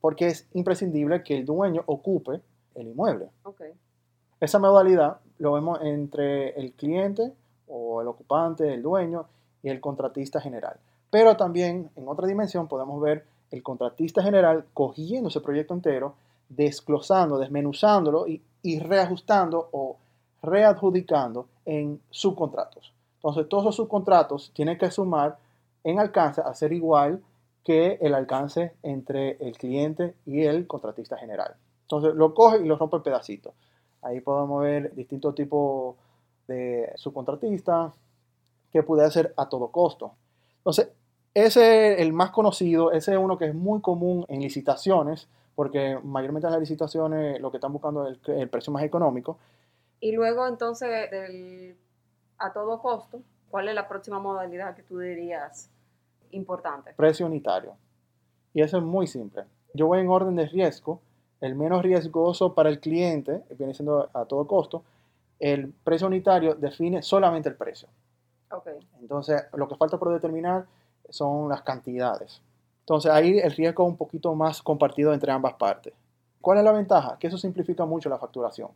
Porque 0.00 0.28
es 0.28 0.48
imprescindible 0.54 1.22
que 1.22 1.36
el 1.36 1.44
dueño 1.44 1.82
ocupe 1.86 2.40
el 2.74 2.88
inmueble. 2.88 3.28
Esa 4.40 4.58
modalidad 4.58 5.18
lo 5.38 5.52
vemos 5.52 5.78
entre 5.82 6.50
el 6.58 6.72
cliente 6.72 7.32
o 7.68 8.00
el 8.00 8.08
ocupante, 8.08 8.72
el 8.72 8.82
dueño 8.82 9.26
y 9.62 9.68
el 9.68 9.80
contratista 9.80 10.40
general. 10.40 10.78
Pero 11.10 11.36
también 11.36 11.90
en 11.94 12.08
otra 12.08 12.26
dimensión 12.26 12.66
podemos 12.66 13.00
ver 13.00 13.24
el 13.50 13.62
contratista 13.62 14.22
general 14.22 14.64
cogiendo 14.72 15.28
ese 15.28 15.40
proyecto 15.40 15.74
entero, 15.74 16.14
desglosando, 16.48 17.38
desmenuzándolo 17.38 18.26
y, 18.26 18.42
y 18.62 18.78
reajustando 18.78 19.68
o 19.72 19.96
readjudicando 20.42 21.46
en 21.64 22.00
subcontratos. 22.10 22.92
Entonces 23.16 23.48
todos 23.48 23.64
los 23.64 23.76
subcontratos 23.76 24.50
tienen 24.54 24.78
que 24.78 24.90
sumar 24.90 25.38
en 25.84 26.00
alcance 26.00 26.40
a 26.40 26.54
ser 26.54 26.72
igual 26.72 27.22
que 27.64 27.98
el 28.00 28.14
alcance 28.14 28.74
entre 28.82 29.36
el 29.40 29.56
cliente 29.56 30.14
y 30.26 30.42
el 30.42 30.66
contratista 30.66 31.16
general. 31.16 31.54
Entonces 31.82 32.14
lo 32.14 32.34
coge 32.34 32.58
y 32.58 32.64
lo 32.64 32.76
rompe 32.76 32.96
en 32.96 33.02
pedacitos. 33.02 33.54
Ahí 34.02 34.20
podemos 34.20 34.62
ver 34.62 34.94
distintos 34.94 35.34
tipos 35.34 35.96
de 36.48 36.92
subcontratistas 36.96 37.94
que 38.72 38.82
puede 38.82 39.04
hacer 39.04 39.32
a 39.36 39.48
todo 39.48 39.68
costo. 39.68 40.14
Entonces, 40.58 40.88
ese 41.34 41.94
es 41.94 42.00
el 42.00 42.12
más 42.12 42.30
conocido, 42.30 42.92
ese 42.92 43.12
es 43.12 43.18
uno 43.18 43.38
que 43.38 43.46
es 43.46 43.54
muy 43.54 43.80
común 43.80 44.24
en 44.28 44.40
licitaciones, 44.40 45.28
porque 45.54 45.98
mayormente 46.02 46.46
en 46.46 46.52
las 46.52 46.60
licitaciones 46.60 47.40
lo 47.40 47.50
que 47.50 47.58
están 47.58 47.72
buscando 47.72 48.08
es 48.08 48.18
el, 48.26 48.48
precio 48.48 48.72
más 48.72 48.82
económico. 48.82 49.38
Y 50.00 50.12
luego 50.12 50.46
entonces, 50.48 50.90
a 52.38 52.52
todo 52.52 52.80
costo, 52.80 53.22
¿cuál 53.50 53.68
es 53.68 53.74
la 53.74 53.88
próxima 53.88 54.18
modalidad 54.18 54.74
que 54.74 54.82
tú 54.82 54.98
dirías 54.98 55.70
importante. 56.32 56.92
Precio 56.94 57.26
unitario. 57.26 57.76
Y 58.54 58.60
eso 58.60 58.78
es 58.78 58.82
muy 58.82 59.06
simple. 59.06 59.44
Yo 59.74 59.86
voy 59.86 60.00
en 60.00 60.08
orden 60.08 60.36
de 60.36 60.46
riesgo. 60.46 61.00
El 61.40 61.56
menos 61.56 61.82
riesgoso 61.82 62.54
para 62.54 62.68
el 62.68 62.78
cliente, 62.78 63.42
viene 63.58 63.74
siendo 63.74 64.08
a 64.12 64.24
todo 64.26 64.46
costo, 64.46 64.84
el 65.40 65.72
precio 65.72 66.06
unitario 66.06 66.54
define 66.54 67.02
solamente 67.02 67.48
el 67.48 67.56
precio. 67.56 67.88
Okay. 68.48 68.78
Entonces, 69.00 69.42
lo 69.54 69.66
que 69.66 69.74
falta 69.74 69.98
por 69.98 70.12
determinar 70.12 70.66
son 71.08 71.48
las 71.48 71.62
cantidades. 71.62 72.40
Entonces, 72.80 73.10
ahí 73.10 73.38
el 73.38 73.50
riesgo 73.50 73.84
es 73.84 73.90
un 73.90 73.96
poquito 73.96 74.34
más 74.34 74.62
compartido 74.62 75.12
entre 75.12 75.32
ambas 75.32 75.54
partes. 75.54 75.92
¿Cuál 76.40 76.58
es 76.58 76.64
la 76.64 76.72
ventaja? 76.72 77.16
Que 77.18 77.26
eso 77.26 77.38
simplifica 77.38 77.84
mucho 77.84 78.08
la 78.08 78.18
facturación. 78.18 78.68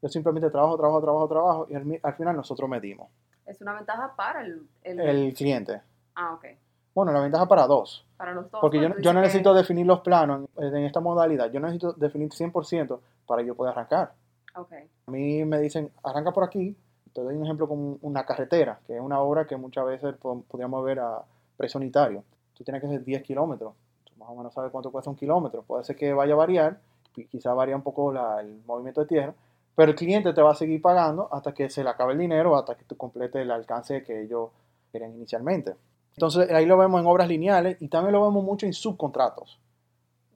Yo 0.00 0.08
simplemente 0.08 0.50
trabajo, 0.50 0.76
trabajo, 0.76 1.00
trabajo, 1.00 1.28
trabajo 1.28 1.66
y 1.68 1.74
al, 1.74 2.14
final 2.14 2.36
nosotros 2.36 2.68
medimos. 2.68 3.08
Es 3.46 3.60
una 3.60 3.74
ventaja 3.74 4.14
para 4.16 4.44
el, 4.44 4.66
el... 4.82 5.00
el 5.00 5.34
cliente. 5.34 5.80
Ah, 6.14 6.34
ok. 6.34 6.46
Bueno, 6.94 7.12
la 7.12 7.20
ventaja 7.20 7.46
para 7.46 7.66
dos. 7.66 8.06
Para 8.16 8.32
los 8.32 8.50
dos. 8.50 8.60
Porque 8.60 8.80
yo, 8.80 8.96
yo 8.98 9.12
necesito 9.12 9.54
definir 9.54 9.86
los 9.86 10.00
planos 10.00 10.48
en, 10.56 10.76
esta 10.76 11.00
modalidad. 11.00 11.50
Yo 11.50 11.60
necesito 11.60 11.92
definir 11.94 12.30
100% 12.30 13.00
para 13.26 13.42
yo 13.42 13.54
poder 13.54 13.72
arrancar. 13.72 14.12
Okay. 14.54 14.88
A 15.06 15.10
mí 15.10 15.44
me 15.44 15.60
dicen, 15.60 15.90
arranca 16.02 16.32
por 16.32 16.44
aquí. 16.44 16.76
Te 17.12 17.22
doy 17.22 17.36
un 17.36 17.44
ejemplo 17.44 17.68
con 17.68 17.98
una 18.02 18.24
carretera, 18.24 18.80
que 18.86 18.96
es 18.96 19.00
una 19.00 19.20
obra 19.20 19.46
que 19.46 19.56
muchas 19.56 19.84
veces 19.84 20.14
podríamos 20.48 20.84
ver 20.84 21.00
a 21.00 21.22
precio 21.56 21.78
unitario. 21.78 22.24
Tú 22.54 22.64
tienes 22.64 22.80
que 22.80 22.86
hacer 22.86 23.04
10 23.04 23.22
kilómetros. 23.22 23.74
Tú 24.04 24.12
más 24.16 24.28
o 24.30 24.34
menos 24.34 24.52
sabes 24.52 24.70
cuánto 24.70 24.90
cuesta 24.90 25.10
un 25.10 25.16
kilómetro. 25.16 25.62
Puede 25.62 25.84
ser 25.84 25.96
que 25.96 26.12
vaya 26.12 26.32
a 26.34 26.36
variar, 26.36 26.78
quizá 27.12 27.52
varía 27.52 27.76
un 27.76 27.82
poco 27.82 28.12
el 28.12 28.62
movimiento 28.66 29.02
de 29.02 29.06
tierra, 29.06 29.34
pero 29.74 29.90
el 29.90 29.96
cliente 29.96 30.32
te 30.32 30.42
va 30.42 30.52
a 30.52 30.54
seguir 30.54 30.80
pagando 30.80 31.28
hasta 31.32 31.52
que 31.52 31.68
se 31.70 31.82
le 31.82 31.90
acabe 31.90 32.12
el 32.12 32.18
dinero, 32.18 32.56
hasta 32.56 32.74
que 32.74 32.84
tú 32.84 32.96
completes 32.96 33.42
el 33.42 33.50
alcance 33.50 34.02
que 34.02 34.22
ellos 34.22 34.50
querían 34.90 35.14
inicialmente. 35.14 35.74
Entonces 36.16 36.50
ahí 36.50 36.66
lo 36.66 36.76
vemos 36.76 37.00
en 37.00 37.06
obras 37.06 37.28
lineales 37.28 37.76
y 37.80 37.88
también 37.88 38.12
lo 38.12 38.22
vemos 38.22 38.44
mucho 38.44 38.66
en 38.66 38.72
subcontratos. 38.72 39.58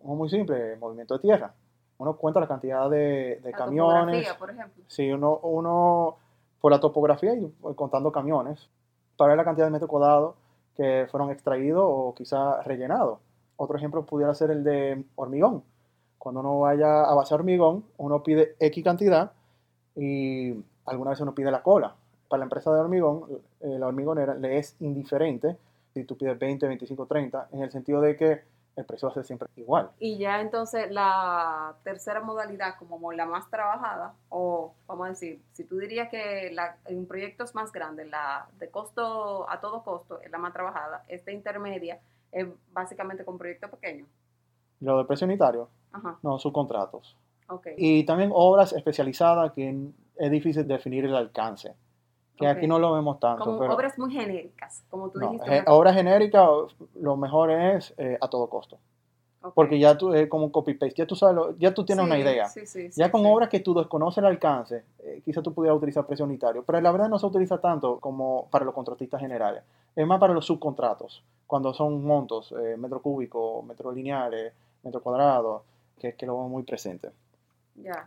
muy 0.02 0.28
simple, 0.28 0.76
movimiento 0.76 1.14
de 1.14 1.20
tierra. 1.20 1.54
Uno 1.98 2.16
cuenta 2.16 2.40
la 2.40 2.48
cantidad 2.48 2.90
de, 2.90 3.40
de 3.42 3.50
la 3.50 3.56
camiones. 3.56 4.32
por 4.34 4.50
ejemplo. 4.50 4.84
Sí, 4.86 5.10
uno, 5.10 5.38
uno 5.42 6.16
por 6.60 6.72
la 6.72 6.80
topografía 6.80 7.34
y 7.34 7.50
contando 7.74 8.12
camiones 8.12 8.68
para 9.16 9.28
ver 9.28 9.38
la 9.38 9.44
cantidad 9.44 9.66
de 9.66 9.70
metros 9.70 9.90
cuadrados 9.90 10.34
que 10.74 11.06
fueron 11.10 11.30
extraídos 11.30 11.84
o 11.86 12.14
quizá 12.14 12.62
rellenados. 12.62 13.18
Otro 13.56 13.76
ejemplo 13.76 14.04
pudiera 14.04 14.34
ser 14.34 14.50
el 14.50 14.62
de 14.62 15.04
hormigón. 15.14 15.62
Cuando 16.18 16.40
uno 16.40 16.60
vaya 16.60 17.04
a 17.04 17.14
base 17.14 17.34
hormigón, 17.34 17.84
uno 17.96 18.22
pide 18.22 18.56
X 18.60 18.84
cantidad 18.84 19.32
y 19.94 20.52
alguna 20.84 21.10
vez 21.10 21.20
uno 21.20 21.34
pide 21.34 21.50
la 21.50 21.62
cola. 21.62 21.94
Para 22.28 22.40
la 22.40 22.44
empresa 22.44 22.72
de 22.74 22.80
hormigón, 22.80 23.22
eh, 23.60 23.78
la 23.78 23.86
hormigonera 23.86 24.34
le 24.34 24.58
es 24.58 24.76
indiferente 24.80 25.56
si 25.94 26.04
tú 26.04 26.16
pides 26.16 26.38
20, 26.38 26.66
25, 26.66 27.06
30, 27.06 27.48
en 27.52 27.62
el 27.62 27.70
sentido 27.70 28.00
de 28.00 28.16
que 28.16 28.42
el 28.76 28.84
precio 28.84 29.08
va 29.08 29.12
a 29.12 29.14
ser 29.14 29.24
siempre 29.24 29.48
igual. 29.56 29.90
Y 29.98 30.18
ya 30.18 30.42
entonces 30.42 30.90
la 30.90 31.74
tercera 31.82 32.20
modalidad, 32.20 32.74
como 32.78 33.12
la 33.12 33.24
más 33.24 33.48
trabajada, 33.48 34.14
o 34.28 34.74
vamos 34.86 35.06
a 35.06 35.10
decir, 35.10 35.40
si 35.52 35.64
tú 35.64 35.78
dirías 35.78 36.10
que 36.10 36.50
la, 36.52 36.76
en 36.84 37.06
proyectos 37.06 37.54
más 37.54 37.72
grandes, 37.72 38.10
la 38.10 38.46
de 38.58 38.70
costo 38.70 39.48
a 39.48 39.60
todo 39.60 39.82
costo 39.82 40.20
es 40.20 40.30
la 40.30 40.36
más 40.36 40.52
trabajada, 40.52 41.04
esta 41.08 41.32
intermedia 41.32 41.98
es 42.30 42.46
básicamente 42.72 43.24
con 43.24 43.38
proyectos 43.38 43.70
pequeños. 43.70 44.08
Lo 44.80 44.98
de 44.98 45.04
precio 45.06 45.26
unitario, 45.26 45.70
Ajá. 45.92 46.18
no, 46.22 46.38
subcontratos. 46.38 47.16
Okay. 47.48 47.74
Y 47.78 48.04
también 48.04 48.30
obras 48.34 48.74
especializadas 48.74 49.52
que 49.52 49.90
es 50.16 50.30
difícil 50.30 50.66
definir 50.68 51.06
el 51.06 51.14
alcance 51.14 51.74
que 52.36 52.46
aquí 52.46 52.66
no 52.66 52.78
lo 52.78 52.92
vemos 52.92 53.18
tanto. 53.18 53.44
Como 53.44 53.58
pero, 53.58 53.74
obras 53.74 53.98
muy 53.98 54.12
genéricas, 54.12 54.84
como 54.90 55.10
tú 55.10 55.18
no, 55.18 55.32
dijiste. 55.32 55.64
obras 55.66 55.94
genéricas, 55.94 56.48
lo 56.94 57.16
mejor 57.16 57.50
es 57.50 57.94
eh, 57.96 58.18
a 58.20 58.28
todo 58.28 58.48
costo. 58.48 58.78
Okay. 59.40 59.52
Porque 59.54 59.78
ya 59.78 59.96
tú, 59.96 60.12
es 60.12 60.28
como 60.28 60.50
copy-paste, 60.50 60.96
ya 60.96 61.06
tú, 61.06 61.14
sabes, 61.14 61.56
ya 61.58 61.72
tú 61.72 61.84
tienes 61.84 62.04
sí, 62.04 62.10
una 62.10 62.18
idea. 62.18 62.48
Sí, 62.48 62.66
sí, 62.66 62.88
ya 62.96 63.10
con 63.10 63.24
obras 63.26 63.48
que 63.48 63.60
tú 63.60 63.74
desconoces 63.74 64.18
el 64.18 64.26
alcance, 64.26 64.84
eh, 64.98 65.22
quizás 65.24 65.42
tú 65.42 65.54
pudieras 65.54 65.76
utilizar 65.76 66.04
precio 66.06 66.24
unitario, 66.24 66.64
pero 66.64 66.80
la 66.80 66.90
verdad 66.90 67.08
no 67.08 67.18
se 67.18 67.26
utiliza 67.26 67.58
tanto 67.60 68.00
como 68.00 68.48
para 68.50 68.64
los 68.64 68.74
contratistas 68.74 69.20
generales. 69.20 69.62
Es 69.94 70.06
más 70.06 70.18
para 70.18 70.34
los 70.34 70.44
subcontratos, 70.46 71.22
cuando 71.46 71.72
son 71.72 72.04
montos, 72.04 72.52
eh, 72.52 72.76
metro 72.76 73.00
cúbico, 73.00 73.62
metro 73.62 73.92
lineales, 73.92 74.52
metro 74.82 75.00
cuadrado, 75.00 75.62
que, 75.98 76.14
que 76.14 76.26
lo 76.26 76.34
vemos 76.34 76.50
muy 76.50 76.62
presente. 76.64 77.10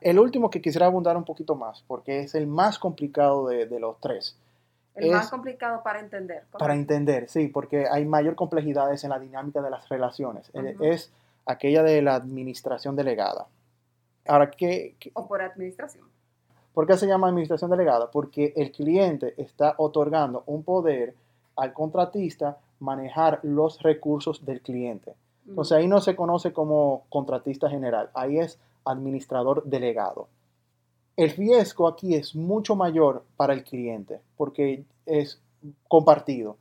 El 0.02 0.20
último 0.20 0.50
que 0.50 0.62
quisiera 0.62 0.88
abundar 0.88 1.16
un 1.16 1.24
poquito 1.24 1.56
más, 1.56 1.84
porque 1.88 2.22
es 2.22 2.36
el 2.36 2.48
más 2.48 2.80
complicado 2.80 3.48
de, 3.48 3.66
de 3.66 3.80
los 3.80 4.00
tres. 4.00 4.38
El 4.96 5.06
es, 5.06 5.12
más 5.12 5.30
complicado 5.30 5.82
para 5.84 6.00
entender. 6.00 6.44
Para 6.58 6.74
entender, 6.74 7.30
sí, 7.30 7.48
porque 7.48 7.88
hay 7.88 8.06
mayor 8.06 8.36
complejidades 8.36 9.04
en 9.04 9.12
la 9.12 9.20
dinámica 9.20 9.62
de 9.62 9.70
las 9.70 9.88
relaciones. 9.90 10.50
Uh 10.54 10.60
-huh. 10.60 10.94
Es 10.94 11.12
aquella 11.46 11.84
de 11.84 12.02
la 12.02 12.16
administración 12.16 12.96
delegada. 12.96 13.48
Ahora, 14.28 14.52
¿qué, 14.52 14.96
¿qué, 15.00 15.12
O 15.14 15.28
por 15.28 15.42
administración. 15.42 16.06
¿Por 16.74 16.86
qué 16.86 16.98
se 16.98 17.08
llama 17.08 17.28
administración 17.28 17.72
delegada? 17.72 18.12
Porque 18.12 18.54
el 18.56 18.72
cliente 18.72 19.34
está 19.38 19.76
otorgando 19.78 20.44
un 20.46 20.64
poder 20.64 21.16
al 21.56 21.74
contratista 21.74 22.58
manejar 22.80 23.40
los 23.44 23.82
recursos 23.82 24.46
del 24.46 24.62
cliente. 24.62 25.14
Entonces 25.48 25.78
ahí 25.78 25.88
no 25.88 26.00
se 26.00 26.16
conoce 26.16 26.54
como 26.54 27.04
contratista 27.10 27.70
general, 27.70 28.12
ahí 28.14 28.38
es 28.38 28.60
administrador 28.86 29.63
delegado. 29.65 30.27
El 31.15 31.31
riesgo 31.31 31.88
aquí 31.88 32.15
es 32.15 32.36
mucho 32.36 32.75
mayor 32.75 33.24
para 33.36 33.53
el 33.53 33.63
cliente 33.63 34.21
porque 34.38 34.86
es 35.05 35.41
compartido. 35.88 36.57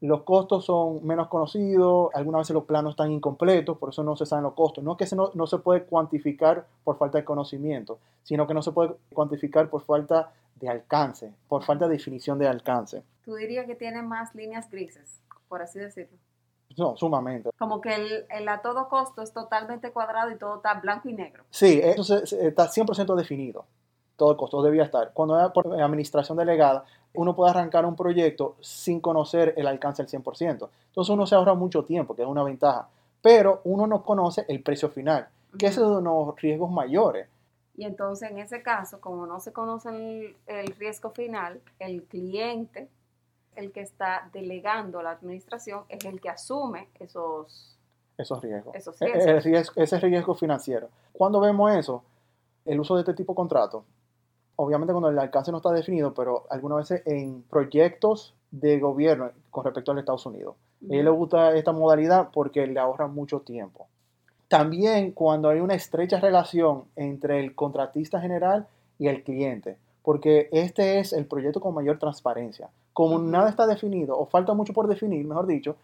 los 0.00 0.22
costos 0.22 0.64
son 0.64 1.04
menos 1.04 1.28
conocidos, 1.28 2.10
algunas 2.14 2.40
veces 2.40 2.54
los 2.54 2.64
planos 2.64 2.92
están 2.92 3.10
incompletos, 3.10 3.76
por 3.78 3.90
eso 3.90 4.02
no 4.04 4.16
se 4.16 4.24
saben 4.24 4.44
los 4.44 4.54
costos. 4.54 4.82
No 4.82 4.96
es 4.98 5.10
que 5.10 5.16
no, 5.16 5.46
se 5.46 5.58
puede 5.58 5.84
cuantificar 5.84 6.66
por 6.84 6.96
falta 6.96 7.18
de 7.18 7.24
conocimiento, 7.24 7.98
sino 8.22 8.46
que 8.46 8.54
no 8.54 8.62
se 8.62 8.72
puede 8.72 8.94
cuantificar 9.12 9.68
por 9.68 9.82
falta 9.82 10.32
de 10.54 10.68
alcance, 10.68 11.34
por 11.48 11.64
falta 11.64 11.86
de 11.86 11.96
definición 11.96 12.38
de 12.38 12.46
alcance. 12.46 13.02
¿Tú 13.24 13.34
dirías 13.34 13.66
que 13.66 13.74
tiene 13.74 14.02
más 14.02 14.34
líneas 14.34 14.70
grises, 14.70 15.20
por 15.48 15.62
así 15.62 15.78
decirlo? 15.78 16.16
No, 16.76 16.96
sumamente. 16.96 17.50
Como 17.58 17.80
que 17.80 17.94
el, 17.94 18.26
el, 18.30 18.48
a 18.48 18.62
todo 18.62 18.88
costo 18.88 19.22
es 19.22 19.32
totalmente 19.32 19.90
cuadrado 19.90 20.30
y 20.30 20.36
todo 20.36 20.56
está 20.56 20.74
blanco 20.74 21.08
y 21.08 21.12
negro. 21.12 21.44
Sí, 21.50 21.80
eso 21.82 22.04
se, 22.04 22.26
se, 22.26 22.46
está 22.46 22.68
100% 22.68 23.14
definido. 23.16 23.64
Todo 24.16 24.32
el 24.32 24.36
costo 24.36 24.62
debía 24.62 24.84
estar. 24.84 25.12
Cuando 25.12 25.40
es 25.44 25.50
por 25.52 25.80
administración 25.80 26.38
delegada, 26.38 26.84
uno 27.14 27.34
puede 27.34 27.50
arrancar 27.50 27.84
un 27.86 27.96
proyecto 27.96 28.56
sin 28.60 29.00
conocer 29.00 29.54
el 29.56 29.66
alcance 29.66 30.02
al 30.02 30.08
100%. 30.08 30.68
Entonces 30.88 31.10
uno 31.10 31.26
se 31.26 31.34
ahorra 31.34 31.54
mucho 31.54 31.84
tiempo, 31.84 32.14
que 32.14 32.22
es 32.22 32.28
una 32.28 32.42
ventaja. 32.42 32.88
Pero 33.22 33.60
uno 33.64 33.86
no 33.86 34.04
conoce 34.04 34.44
el 34.48 34.62
precio 34.62 34.88
final, 34.88 35.28
que 35.58 35.66
es 35.66 35.78
uno 35.78 35.96
de 35.96 36.02
los 36.02 36.40
riesgos 36.40 36.70
mayores. 36.70 37.28
Y 37.76 37.84
entonces 37.84 38.30
en 38.30 38.38
ese 38.38 38.62
caso, 38.62 39.00
como 39.00 39.26
no 39.26 39.40
se 39.40 39.52
conoce 39.52 39.88
el, 39.88 40.36
el 40.46 40.66
riesgo 40.76 41.10
final, 41.10 41.60
el 41.78 42.04
cliente 42.04 42.88
el 43.58 43.72
que 43.72 43.80
está 43.80 44.30
delegando 44.32 45.02
la 45.02 45.10
administración 45.10 45.82
es 45.88 46.04
el 46.04 46.20
que 46.20 46.28
asume 46.28 46.88
esos, 47.00 47.76
esos 48.16 48.40
riesgos. 48.40 48.74
Esos 48.74 48.98
riesgos. 49.00 49.26
El 49.26 49.42
riesgo, 49.42 49.82
ese 49.82 49.98
riesgo 49.98 50.34
financiero. 50.34 50.88
Cuando 51.12 51.40
vemos 51.40 51.72
eso, 51.72 52.04
el 52.64 52.78
uso 52.78 52.94
de 52.94 53.00
este 53.00 53.14
tipo 53.14 53.32
de 53.32 53.36
contrato, 53.36 53.84
obviamente 54.56 54.92
cuando 54.92 55.10
el 55.10 55.18
alcance 55.18 55.50
no 55.50 55.58
está 55.58 55.72
definido, 55.72 56.14
pero 56.14 56.46
algunas 56.50 56.88
veces 56.88 57.06
en 57.06 57.42
proyectos 57.42 58.34
de 58.52 58.78
gobierno 58.78 59.30
con 59.50 59.64
respecto 59.64 59.90
al 59.90 59.98
Estados 59.98 60.26
Unidos. 60.26 60.54
A 60.82 60.94
él 60.94 61.04
le 61.04 61.10
gusta 61.10 61.56
esta 61.56 61.72
modalidad 61.72 62.30
porque 62.32 62.64
le 62.66 62.78
ahorra 62.78 63.08
mucho 63.08 63.40
tiempo. 63.40 63.88
También 64.46 65.12
cuando 65.12 65.48
hay 65.48 65.58
una 65.58 65.74
estrecha 65.74 66.20
relación 66.20 66.84
entre 66.94 67.40
el 67.40 67.56
contratista 67.56 68.20
general 68.20 68.68
y 68.98 69.08
el 69.08 69.24
cliente, 69.24 69.76
porque 70.02 70.48
este 70.52 71.00
es 71.00 71.12
el 71.12 71.26
proyecto 71.26 71.60
con 71.60 71.74
mayor 71.74 71.98
transparencia. 71.98 72.70
Como 72.98 73.20
nada 73.20 73.48
está 73.48 73.64
definido, 73.64 74.18
o 74.18 74.26
falta 74.26 74.54
mucho 74.54 74.72
por 74.72 74.88
definir, 74.88 75.24
mejor 75.24 75.46
dicho, 75.46 75.76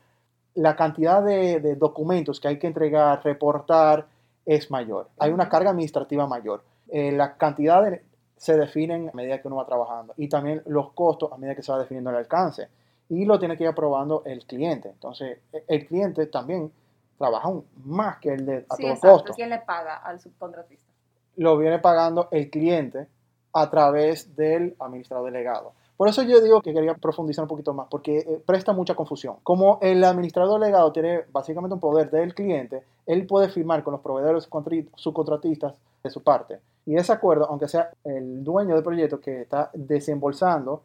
la 0.54 0.74
cantidad 0.74 1.22
de, 1.22 1.60
de 1.60 1.76
documentos 1.76 2.40
que 2.40 2.48
hay 2.48 2.58
que 2.58 2.66
entregar, 2.66 3.22
reportar, 3.22 4.08
es 4.44 4.68
mayor. 4.68 5.10
Hay 5.20 5.30
una 5.30 5.48
carga 5.48 5.70
administrativa 5.70 6.26
mayor. 6.26 6.64
Eh, 6.88 7.12
la 7.12 7.36
cantidad 7.36 7.84
de, 7.84 8.02
se 8.36 8.56
definen 8.56 9.10
a 9.10 9.12
medida 9.12 9.40
que 9.40 9.46
uno 9.46 9.58
va 9.58 9.64
trabajando 9.64 10.12
y 10.16 10.28
también 10.28 10.60
los 10.66 10.90
costos 10.90 11.30
a 11.30 11.36
medida 11.36 11.54
que 11.54 11.62
se 11.62 11.70
va 11.70 11.78
definiendo 11.78 12.10
el 12.10 12.16
alcance. 12.16 12.66
Y 13.08 13.24
lo 13.26 13.38
tiene 13.38 13.56
que 13.56 13.62
ir 13.62 13.68
aprobando 13.68 14.24
el 14.24 14.44
cliente. 14.44 14.88
Entonces, 14.88 15.38
el 15.68 15.86
cliente 15.86 16.26
también 16.26 16.72
trabaja 17.16 17.48
más 17.84 18.18
que 18.18 18.30
el 18.30 18.44
de 18.44 18.66
a 18.68 18.74
sí, 18.74 18.82
todo 18.82 18.92
exacto. 18.92 19.08
costo. 19.08 19.32
¿Quién 19.34 19.50
le 19.50 19.58
paga 19.58 19.98
al 19.98 20.18
subcontratista? 20.18 20.92
Lo 21.36 21.56
viene 21.58 21.78
pagando 21.78 22.26
el 22.32 22.50
cliente 22.50 23.06
a 23.52 23.70
través 23.70 24.34
del 24.34 24.74
administrador 24.80 25.30
delegado. 25.30 25.74
Por 25.96 26.08
eso 26.08 26.22
yo 26.22 26.40
digo 26.40 26.60
que 26.60 26.72
quería 26.72 26.94
profundizar 26.94 27.44
un 27.44 27.48
poquito 27.48 27.72
más, 27.72 27.86
porque 27.90 28.18
eh, 28.18 28.42
presta 28.44 28.72
mucha 28.72 28.94
confusión. 28.94 29.36
Como 29.42 29.78
el 29.80 30.02
administrador 30.02 30.60
delegado 30.60 30.92
tiene 30.92 31.22
básicamente 31.32 31.74
un 31.74 31.80
poder 31.80 32.10
del 32.10 32.34
cliente, 32.34 32.82
él 33.06 33.26
puede 33.26 33.48
firmar 33.48 33.84
con 33.84 33.92
los 33.92 34.00
proveedores 34.00 34.48
subcontratistas 34.96 35.74
de 36.02 36.10
su 36.10 36.22
parte. 36.22 36.60
Y 36.86 36.96
ese 36.96 37.12
acuerdo, 37.12 37.46
aunque 37.48 37.68
sea 37.68 37.90
el 38.04 38.44
dueño 38.44 38.74
del 38.74 38.84
proyecto 38.84 39.20
que 39.20 39.42
está 39.42 39.70
desembolsando 39.72 40.82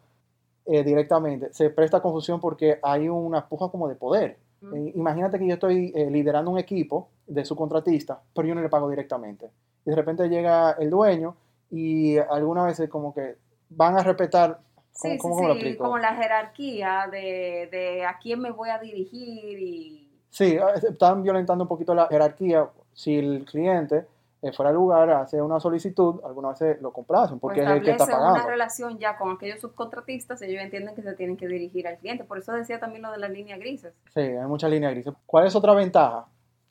eh, 0.65 0.83
directamente, 0.83 1.53
se 1.53 1.69
presta 1.69 2.01
confusión 2.01 2.39
porque 2.39 2.79
hay 2.81 3.09
una 3.09 3.47
puja 3.47 3.69
como 3.69 3.87
de 3.87 3.95
poder. 3.95 4.37
Mm. 4.61 4.75
Eh, 4.75 4.91
imagínate 4.95 5.37
que 5.39 5.47
yo 5.47 5.53
estoy 5.53 5.91
eh, 5.95 6.09
liderando 6.09 6.51
un 6.51 6.57
equipo 6.57 7.09
de 7.27 7.43
subcontratistas, 7.43 8.17
pero 8.33 8.47
yo 8.47 8.55
no 8.55 8.61
le 8.61 8.69
pago 8.69 8.89
directamente. 8.89 9.49
Y 9.85 9.89
de 9.89 9.95
repente 9.95 10.29
llega 10.29 10.71
el 10.71 10.89
dueño 10.89 11.35
y 11.69 12.17
algunas 12.17 12.65
veces 12.65 12.89
como 12.89 13.13
que 13.13 13.35
van 13.69 13.97
a 13.97 14.03
respetar 14.03 14.59
Sí, 14.91 15.17
¿Cómo, 15.17 15.35
sí, 15.35 15.41
cómo 15.41 15.55
sí, 15.55 15.77
como 15.77 15.97
la 15.97 16.15
jerarquía 16.15 17.07
de, 17.09 17.69
de, 17.71 18.05
a 18.05 18.17
quién 18.19 18.41
me 18.41 18.51
voy 18.51 18.69
a 18.69 18.79
dirigir 18.79 19.59
y... 19.59 20.09
Sí, 20.29 20.57
están 20.75 21.23
violentando 21.23 21.63
un 21.63 21.67
poquito 21.67 21.95
la 21.95 22.07
jerarquía. 22.07 22.69
Si 22.93 23.17
el 23.17 23.45
cliente 23.45 24.05
eh, 24.41 24.53
fuera 24.53 24.69
al 24.69 24.75
lugar, 24.75 25.09
hace 25.09 25.41
una 25.41 25.59
solicitud, 25.59 26.21
algunas 26.23 26.57
veces 26.57 26.81
lo 26.81 26.93
complacen 26.93 27.39
porque 27.39 27.61
pues 27.61 27.69
es 27.69 27.77
el 27.77 27.83
que 27.83 27.91
está 27.91 28.05
pagando. 28.05 28.39
una 28.39 28.47
relación 28.47 28.97
ya 28.97 29.17
con 29.17 29.31
aquellos 29.31 29.59
subcontratistas, 29.59 30.41
ellos 30.41 30.61
entienden 30.61 30.95
que 30.95 31.01
se 31.01 31.13
tienen 31.13 31.35
que 31.35 31.47
dirigir 31.47 31.87
al 31.87 31.97
cliente. 31.97 32.23
Por 32.23 32.37
eso 32.37 32.53
decía 32.53 32.79
también 32.79 33.01
lo 33.01 33.11
de 33.11 33.17
las 33.17 33.31
líneas 33.31 33.59
grises. 33.59 33.93
Sí, 34.13 34.21
hay 34.21 34.47
muchas 34.47 34.69
líneas 34.69 34.93
grises. 34.93 35.13
¿Cuál 35.25 35.47
es 35.47 35.55
otra 35.55 35.73
ventaja? 35.73 36.27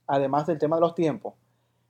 Además 0.06 0.46
del 0.46 0.58
tema 0.58 0.76
de 0.76 0.80
los 0.80 0.94
tiempos, 0.94 1.34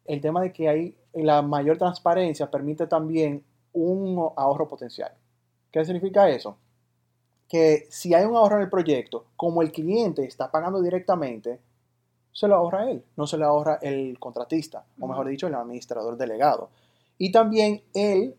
el 0.05 0.21
tema 0.21 0.41
de 0.41 0.53
que 0.53 0.69
hay 0.69 0.97
la 1.12 1.43
mayor 1.43 1.79
transparencia 1.79 2.51
permite 2.51 2.88
también 2.88 3.45
un 3.73 4.33
ahorro 4.37 4.67
potencial. 4.67 5.12
¿Qué 5.70 5.85
significa 5.85 6.28
eso? 6.28 6.57
Que 7.48 7.87
si 7.90 8.14
hay 8.14 8.24
un 8.24 8.37
ahorro 8.37 8.57
en 8.57 8.62
el 8.62 8.70
proyecto, 8.70 9.26
como 9.37 9.62
el 9.62 9.72
cliente 9.72 10.24
está 10.24 10.50
pagando 10.50 10.81
directamente, 10.81 11.61
se 12.33 12.46
lo 12.46 12.57
ahorra 12.57 12.90
él, 12.90 13.04
no 13.16 13.26
se 13.26 13.37
lo 13.37 13.46
ahorra 13.46 13.78
el 13.83 14.18
contratista, 14.18 14.85
o 15.00 15.09
mejor 15.09 15.28
dicho, 15.28 15.46
el 15.46 15.54
administrador 15.54 16.16
delegado. 16.16 16.70
Y 17.18 17.33
también 17.33 17.83
él, 17.94 18.37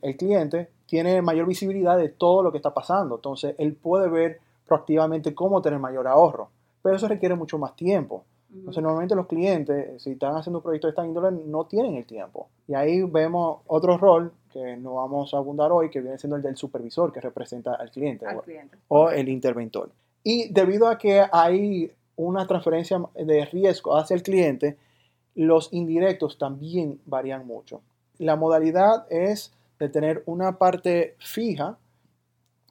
el 0.00 0.16
cliente, 0.16 0.70
tiene 0.86 1.22
mayor 1.22 1.46
visibilidad 1.46 1.96
de 1.96 2.08
todo 2.08 2.42
lo 2.42 2.50
que 2.50 2.58
está 2.58 2.72
pasando, 2.72 3.16
entonces 3.16 3.54
él 3.58 3.74
puede 3.74 4.08
ver 4.08 4.40
proactivamente 4.66 5.34
cómo 5.34 5.60
tener 5.62 5.78
mayor 5.78 6.06
ahorro, 6.06 6.50
pero 6.82 6.96
eso 6.96 7.08
requiere 7.08 7.34
mucho 7.34 7.58
más 7.58 7.76
tiempo. 7.76 8.24
Entonces, 8.54 8.82
normalmente 8.82 9.14
los 9.14 9.26
clientes, 9.26 10.02
si 10.02 10.10
están 10.10 10.36
haciendo 10.36 10.58
un 10.58 10.62
proyecto 10.62 10.86
de 10.86 10.90
esta 10.90 11.06
índole, 11.06 11.30
no 11.46 11.64
tienen 11.64 11.94
el 11.94 12.04
tiempo. 12.04 12.48
Y 12.68 12.74
ahí 12.74 13.02
vemos 13.02 13.60
otro 13.66 13.96
rol 13.96 14.32
que 14.52 14.76
no 14.76 14.94
vamos 14.94 15.34
a 15.34 15.38
abundar 15.38 15.72
hoy, 15.72 15.90
que 15.90 16.00
viene 16.00 16.18
siendo 16.18 16.36
el 16.36 16.42
del 16.42 16.56
supervisor, 16.56 17.12
que 17.12 17.20
representa 17.20 17.74
al 17.74 17.90
cliente, 17.90 18.26
al 18.26 18.38
o, 18.38 18.42
cliente. 18.42 18.76
o 18.88 19.10
el 19.10 19.28
interventor. 19.28 19.90
Y 20.22 20.52
debido 20.52 20.88
a 20.88 20.98
que 20.98 21.24
hay 21.32 21.90
una 22.16 22.46
transferencia 22.46 23.02
de 23.14 23.44
riesgo 23.46 23.96
hacia 23.96 24.14
el 24.14 24.22
cliente, 24.22 24.76
los 25.34 25.72
indirectos 25.72 26.38
también 26.38 27.00
varían 27.06 27.46
mucho. 27.46 27.80
La 28.18 28.36
modalidad 28.36 29.06
es 29.10 29.52
de 29.78 29.88
tener 29.88 30.22
una 30.26 30.58
parte 30.58 31.16
fija, 31.18 31.78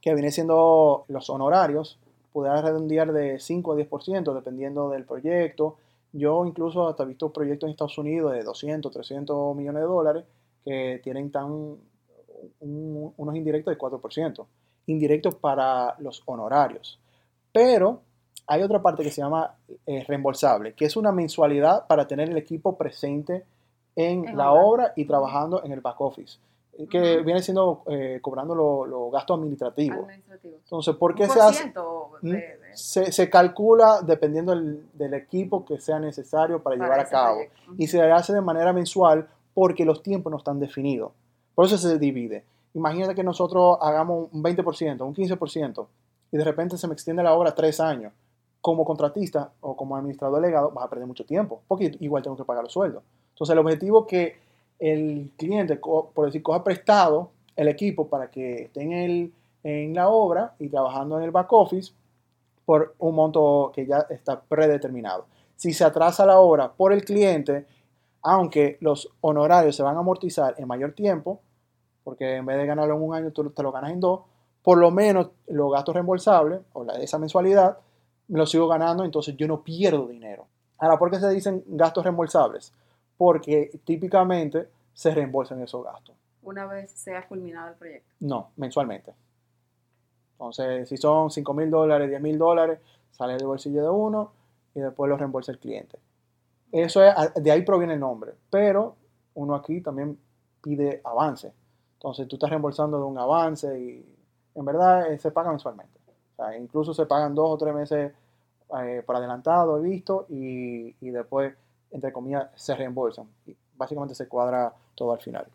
que 0.02 0.14
viene 0.14 0.32
siendo 0.32 1.06
los 1.08 1.30
honorarios, 1.30 2.00
podrá 2.32 2.62
redondear 2.62 3.12
de 3.12 3.40
5 3.40 3.74
a 3.74 3.76
10% 3.76 4.34
dependiendo 4.34 4.90
del 4.90 5.04
proyecto. 5.04 5.78
Yo 6.14 6.46
incluso 6.46 6.88
hasta 6.88 7.04
he 7.04 7.08
visto 7.08 7.32
proyectos 7.32 7.68
en 7.68 7.72
Estados 7.72 7.98
Unidos 7.98 8.32
de 8.34 8.44
200, 8.44 8.92
300 8.92 9.56
millones 9.56 9.82
de 9.82 9.88
dólares 9.88 10.24
que 10.64 11.00
tienen 11.04 11.32
tan 11.32 11.46
un, 11.46 13.14
unos 13.18 13.36
indirectos 13.36 13.74
de 13.74 13.80
4%. 13.80 14.46
Indirectos 14.88 15.36
para 15.36 15.96
los 16.00 16.22
honorarios. 16.26 17.00
Pero 17.52 18.02
hay 18.48 18.64
otra 18.64 18.82
parte 18.82 19.04
que 19.04 19.12
se 19.12 19.22
llama 19.22 19.56
eh, 19.86 20.04
reembolsable, 20.08 20.74
que 20.74 20.86
es 20.86 20.96
una 20.96 21.12
mensualidad 21.12 21.88
para 21.88 22.08
tener 22.08 22.30
el 22.30 22.38
equipo 22.38 22.78
presente 22.78 23.46
en, 23.96 24.28
en 24.28 24.38
la 24.38 24.52
obra. 24.52 24.66
obra 24.66 24.94
y 24.96 25.06
trabajando 25.06 25.64
en 25.64 25.72
el 25.72 25.82
back 25.82 26.00
office 26.02 26.40
que 26.90 27.00
uh 27.00 27.04
-huh. 27.04 27.26
viene 27.26 27.42
siendo 27.42 27.84
eh, 27.88 28.20
cobrando 28.22 28.56
los 28.56 28.88
lo 28.88 29.10
gastos 29.10 29.38
administrativos. 29.38 30.04
Administrativo. 30.04 30.58
Entonces, 30.64 30.96
¿por 30.96 31.16
qué 31.16 31.28
se 31.28 31.40
hace? 31.40 31.74
De, 32.22 32.32
de... 32.32 32.60
Se, 32.74 33.12
se, 33.12 33.30
calcula 33.30 34.02
dependiendo 34.02 34.54
del, 34.54 34.88
del, 34.94 35.14
equipo 35.14 35.66
que 35.66 35.80
sea 35.80 36.00
necesario 36.00 36.62
para, 36.62 36.78
para 36.78 36.86
llevar 36.86 37.00
a 37.00 37.10
cabo. 37.10 37.40
Uh 37.40 37.72
-huh. 37.72 37.76
Y 37.78 37.88
se 37.88 38.02
hace 38.02 38.34
de 38.34 38.42
manera 38.42 38.72
mensual 38.74 39.28
porque 39.54 39.86
los 39.86 40.04
tiempos 40.04 40.32
no 40.32 40.38
están 40.38 40.60
definidos. 40.60 41.12
Por 41.56 41.66
eso 41.66 41.78
se 41.78 41.98
divide. 42.00 42.44
Imagínate 42.74 43.16
que 43.16 43.24
nosotros 43.24 43.78
hagamos 43.82 44.30
un 44.32 44.44
20%, 44.44 45.02
un 45.02 45.14
15%, 45.14 45.88
y 46.32 46.38
de 46.38 46.44
repente 46.44 46.78
se 46.78 46.88
me 46.88 46.94
extiende 46.94 47.24
la 47.24 47.34
obra 47.34 47.54
tres 47.54 47.80
años. 47.80 48.14
Como 48.62 48.86
contratista 48.86 49.52
o 49.60 49.76
como 49.76 49.96
administrador 49.96 50.40
delegado 50.40 50.72
vas 50.72 50.86
a 50.86 50.90
perder 50.90 51.08
mucho 51.08 51.26
tiempo, 51.26 51.62
porque 51.68 51.96
igual 52.00 52.24
tengo 52.24 52.38
que 52.38 52.46
pagar 52.46 52.64
los 52.64 52.74
sueldos. 52.74 53.04
Entonces, 53.34 53.54
el 53.54 53.60
objetivo 53.60 54.06
que 54.06 54.36
el 54.80 55.32
cliente, 55.38 55.76
por 55.78 56.26
decir, 56.26 56.42
coja 56.42 56.64
prestado 56.64 57.32
el 57.56 57.68
equipo 57.68 58.08
para 58.08 58.30
que 58.30 58.64
esté 58.64 58.82
en, 58.82 58.94
el, 58.94 59.34
en 59.64 59.94
la 59.94 60.10
obra 60.10 60.56
y 60.60 60.70
trabajando 60.70 61.18
en 61.18 61.24
el 61.24 61.32
back 61.32 61.52
office 61.52 61.94
por 62.66 62.96
un 63.00 63.16
monto 63.16 63.72
que 63.76 63.86
ya 63.86 64.06
está 64.10 64.42
predeterminado. 64.42 65.26
Si 65.56 65.74
se 65.74 65.84
atrasa 65.84 66.26
la 66.26 66.40
obra 66.40 66.72
por 66.72 66.94
el 66.94 67.04
cliente, 67.04 67.66
aunque 68.22 68.78
los 68.82 69.10
honorarios 69.22 69.76
se 69.76 69.84
van 69.84 69.98
a 69.98 70.00
amortizar 70.00 70.56
en 70.58 70.68
mayor 70.68 70.94
tiempo, 70.94 71.42
porque 72.04 72.38
en 72.38 72.46
vez 72.46 72.58
de 72.58 72.66
ganarlo 72.66 72.96
en 72.96 73.02
un 73.02 73.16
año, 73.16 73.32
tú 73.32 73.50
te 73.50 73.64
lo 73.64 73.72
ganas 73.72 73.92
en 73.92 74.00
dos, 74.00 74.22
por 74.62 74.78
lo 74.78 74.92
menos 74.92 75.30
los 75.48 75.72
gastos 75.72 75.94
reembolsables 75.94 76.62
o 76.74 76.84
la, 76.84 76.94
esa 76.96 77.18
mensualidad 77.18 77.78
me 78.28 78.38
lo 78.38 78.46
sigo 78.46 78.68
ganando, 78.68 79.04
entonces 79.04 79.36
yo 79.36 79.48
no 79.48 79.64
pierdo 79.64 80.08
dinero. 80.08 80.48
Ahora, 80.78 80.98
¿por 80.98 81.12
qué 81.12 81.20
se 81.20 81.30
dicen 81.30 81.64
gastos 81.68 82.04
reembolsables? 82.04 82.74
porque 83.22 83.80
típicamente 83.86 84.68
se 84.96 85.14
reembolsan 85.14 85.62
esos 85.62 85.84
gastos. 85.84 86.16
Una 86.42 86.66
vez 86.66 86.90
sea 86.90 87.28
culminado 87.28 87.68
el 87.68 87.76
proyecto. 87.76 88.10
No, 88.20 88.50
mensualmente. 88.56 89.14
Entonces, 90.32 90.90
si 90.90 90.98
son 90.98 91.30
5 91.30 91.54
mil 91.54 91.70
dólares, 91.70 92.10
10 92.10 92.20
mil 92.20 92.40
dólares, 92.40 92.80
sale 93.12 93.34
del 93.34 93.46
bolsillo 93.46 93.84
de 93.84 93.90
uno 93.92 94.32
y 94.74 94.80
después 94.80 95.08
lo 95.08 95.18
reembolsa 95.18 95.52
el 95.52 95.60
cliente. 95.60 96.00
Eso 96.72 97.04
es, 97.04 97.14
de 97.36 97.52
ahí 97.52 97.64
proviene 97.64 97.94
el 97.94 98.00
nombre, 98.00 98.34
pero 98.50 98.96
uno 99.36 99.56
aquí 99.56 99.82
también 99.82 100.18
pide 100.62 101.02
avance. 101.04 101.54
Entonces 101.94 102.28
tú 102.28 102.36
estás 102.36 102.50
reembolsando 102.50 102.98
de 102.98 103.04
un 103.04 103.18
avance 103.18 103.80
y 103.80 104.06
en 104.56 104.66
verdad 104.66 105.12
eh, 105.12 105.18
se 105.20 105.32
paga 105.32 105.50
mensualmente. 105.50 106.00
O 106.08 106.36
sea, 106.36 106.58
incluso 106.58 106.94
se 106.94 107.06
pagan 107.06 107.36
dos 107.36 107.50
o 107.52 107.58
tres 107.58 107.74
meses 107.74 108.12
eh, 108.80 109.04
por 109.06 109.16
adelantado, 109.16 109.78
he 109.78 109.82
visto, 109.82 110.26
y, 110.30 110.96
y, 111.02 111.10
después, 111.10 111.54
entre 111.92 112.14
comillas, 112.14 112.50
se 112.56 112.74
reembolsan. 112.76 113.28
Y 113.46 113.56
básicamente 113.76 114.16
se 114.16 114.28
cuadra 114.28 114.74
todo 114.96 115.12
al 115.12 115.20
final. 115.20 115.46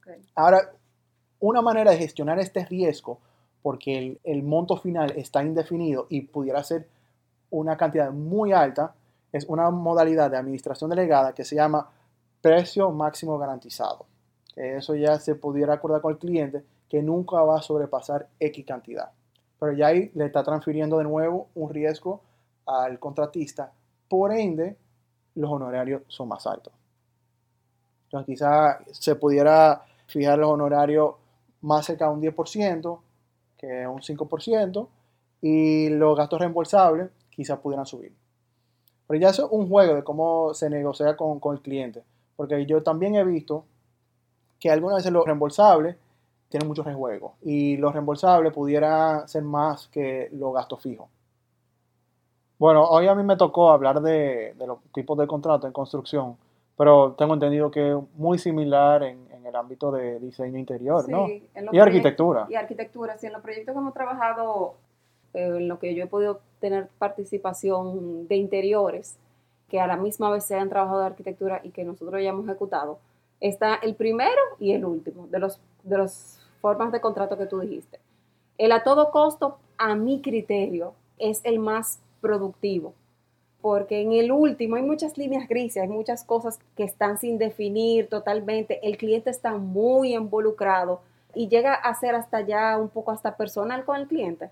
Okay. 0.00 0.22
Ahora, 0.34 0.72
una 1.40 1.60
manera 1.60 1.90
de 1.90 1.98
gestionar 1.98 2.38
este 2.38 2.64
riesgo, 2.64 3.18
porque 3.62 3.98
el, 3.98 4.20
el, 4.24 4.42
monto 4.42 4.76
final 4.78 5.12
está 5.16 5.42
indefinido 5.44 6.06
y 6.08 6.22
pudiera 6.22 6.62
ser 6.64 6.88
una 7.50 7.76
cantidad 7.76 8.10
muy 8.10 8.52
alta, 8.52 8.94
es 9.32 9.44
una 9.46 9.70
modalidad 9.70 10.30
de 10.30 10.36
administración 10.36 10.90
delegada 10.90 11.34
que 11.34 11.44
se 11.44 11.56
llama 11.56 11.90
precio 12.40 12.90
máximo 12.90 13.38
garantizado. 13.38 14.06
Eso 14.56 14.94
ya 14.94 15.18
se 15.18 15.34
pudiera 15.34 15.74
acordar 15.74 16.00
con 16.00 16.12
el 16.12 16.18
cliente 16.18 16.64
que 16.88 17.02
nunca 17.02 17.40
va 17.42 17.58
a 17.58 17.62
sobrepasar 17.62 18.28
X 18.40 18.64
cantidad. 18.66 19.10
Pero 19.58 19.72
ya 19.72 19.88
ahí 19.88 20.10
le 20.14 20.26
está 20.26 20.42
transfiriendo 20.42 20.98
de 20.98 21.04
nuevo 21.04 21.48
un 21.54 21.70
riesgo 21.70 22.22
al 22.66 22.98
contratista, 22.98 23.72
por 24.08 24.32
ende 24.32 24.76
los 25.34 25.50
honorarios 25.50 26.02
son 26.08 26.28
más 26.28 26.46
altos. 26.46 26.72
Entonces 28.04 28.26
quizá 28.26 28.78
se 28.90 29.14
pudiera 29.14 29.84
fijar 30.06 30.38
los 30.38 30.50
honorarios 30.50 31.14
más 31.60 31.86
cerca 31.86 32.06
de 32.06 32.12
un 32.12 32.22
10% 32.22 33.00
que 33.56 33.86
un 33.86 34.00
5% 34.00 34.88
y 35.42 35.88
los 35.90 36.16
gastos 36.16 36.40
reembolsables 36.40 37.10
quizás 37.30 37.58
pudieran 37.58 37.86
subir. 37.86 38.12
Pero 39.08 39.20
ya 39.20 39.30
eso 39.30 39.46
es 39.46 39.52
un 39.52 39.68
juego 39.68 39.96
de 39.96 40.04
cómo 40.04 40.54
se 40.54 40.70
negocia 40.70 41.16
con, 41.16 41.40
con 41.40 41.56
el 41.56 41.62
cliente. 41.62 42.04
Porque 42.36 42.64
yo 42.66 42.82
también 42.84 43.16
he 43.16 43.24
visto 43.24 43.64
que 44.60 44.70
algunas 44.70 44.98
veces 44.98 45.12
los 45.12 45.24
reembolsables 45.24 45.96
tienen 46.48 46.68
mucho 46.68 46.82
rejuego 46.82 47.34
y 47.42 47.76
los 47.76 47.92
reembolsables 47.92 48.52
pudiera 48.52 49.26
ser 49.28 49.42
más 49.42 49.88
que 49.88 50.28
los 50.32 50.54
gastos 50.54 50.80
fijos. 50.80 51.08
Bueno, 52.58 52.84
hoy 52.84 53.06
a 53.06 53.14
mí 53.14 53.22
me 53.22 53.36
tocó 53.36 53.70
hablar 53.70 54.00
de, 54.00 54.54
los 54.58 54.78
tipos 54.92 55.16
de 55.16 55.26
contratos 55.26 55.66
en 55.66 55.72
construcción, 55.72 56.36
pero 56.76 57.12
tengo 57.12 57.34
entendido 57.34 57.70
que 57.70 57.92
es 57.92 57.96
muy 58.14 58.38
similar 58.38 59.02
en, 59.02 59.28
el 59.44 59.56
ámbito 59.56 59.90
de 59.90 60.20
diseño 60.20 60.58
interior, 60.58 61.08
¿no? 61.08 61.26
Y 61.72 61.78
arquitectura. 61.78 62.46
Y 62.50 62.54
arquitectura, 62.54 63.16
sí, 63.16 63.28
en 63.28 63.32
los 63.32 63.40
proyectos 63.40 63.72
que 63.72 63.78
hemos 63.78 63.94
trabajado, 63.94 64.74
eh, 65.32 65.46
en 65.56 65.68
lo 65.68 65.78
que 65.78 65.94
yo 65.94 66.04
he 66.04 66.06
podido 66.06 66.40
tener 66.60 66.88
participación 66.98 68.28
de 68.28 68.36
interiores, 68.36 69.16
que 69.68 69.80
a 69.80 69.86
la 69.86 69.96
misma 69.96 70.30
vez 70.30 70.44
se 70.44 70.56
han 70.56 70.68
trabajado 70.68 71.00
de 71.00 71.06
arquitectura 71.06 71.60
y 71.62 71.70
que 71.70 71.84
nosotros 71.84 72.22
ya 72.22 72.30
hemos 72.30 72.46
ejecutado, 72.46 72.98
está 73.40 73.74
el 73.76 73.94
primero 73.94 74.40
y 74.58 74.72
el 74.72 74.84
último 74.84 75.26
de 75.28 75.38
los 75.38 75.60
de 75.84 75.98
las 75.98 76.40
formas 76.60 76.92
de 76.92 77.00
contrato 77.00 77.38
que 77.38 77.46
tú 77.46 77.60
dijiste. 77.60 77.98
El 78.56 78.72
a 78.72 78.82
todo 78.82 79.10
costo, 79.10 79.58
a 79.76 79.94
mi 79.94 80.20
criterio, 80.20 80.94
es 81.18 81.40
el 81.44 81.58
más 81.58 82.00
productivo, 82.20 82.94
porque 83.60 84.00
en 84.00 84.12
el 84.12 84.32
último 84.32 84.76
hay 84.76 84.82
muchas 84.82 85.16
líneas 85.16 85.48
grises, 85.48 85.82
hay 85.82 85.88
muchas 85.88 86.24
cosas 86.24 86.58
que 86.76 86.84
están 86.84 87.18
sin 87.18 87.38
definir 87.38 88.08
totalmente, 88.08 88.80
el 88.86 88.96
cliente 88.96 89.30
está 89.30 89.56
muy 89.56 90.14
involucrado 90.14 91.00
y 91.34 91.48
llega 91.48 91.74
a 91.74 91.94
ser 91.94 92.14
hasta 92.14 92.40
ya 92.40 92.76
un 92.78 92.88
poco 92.88 93.12
hasta 93.12 93.36
personal 93.36 93.84
con 93.84 93.96
el 93.96 94.08
cliente. 94.08 94.50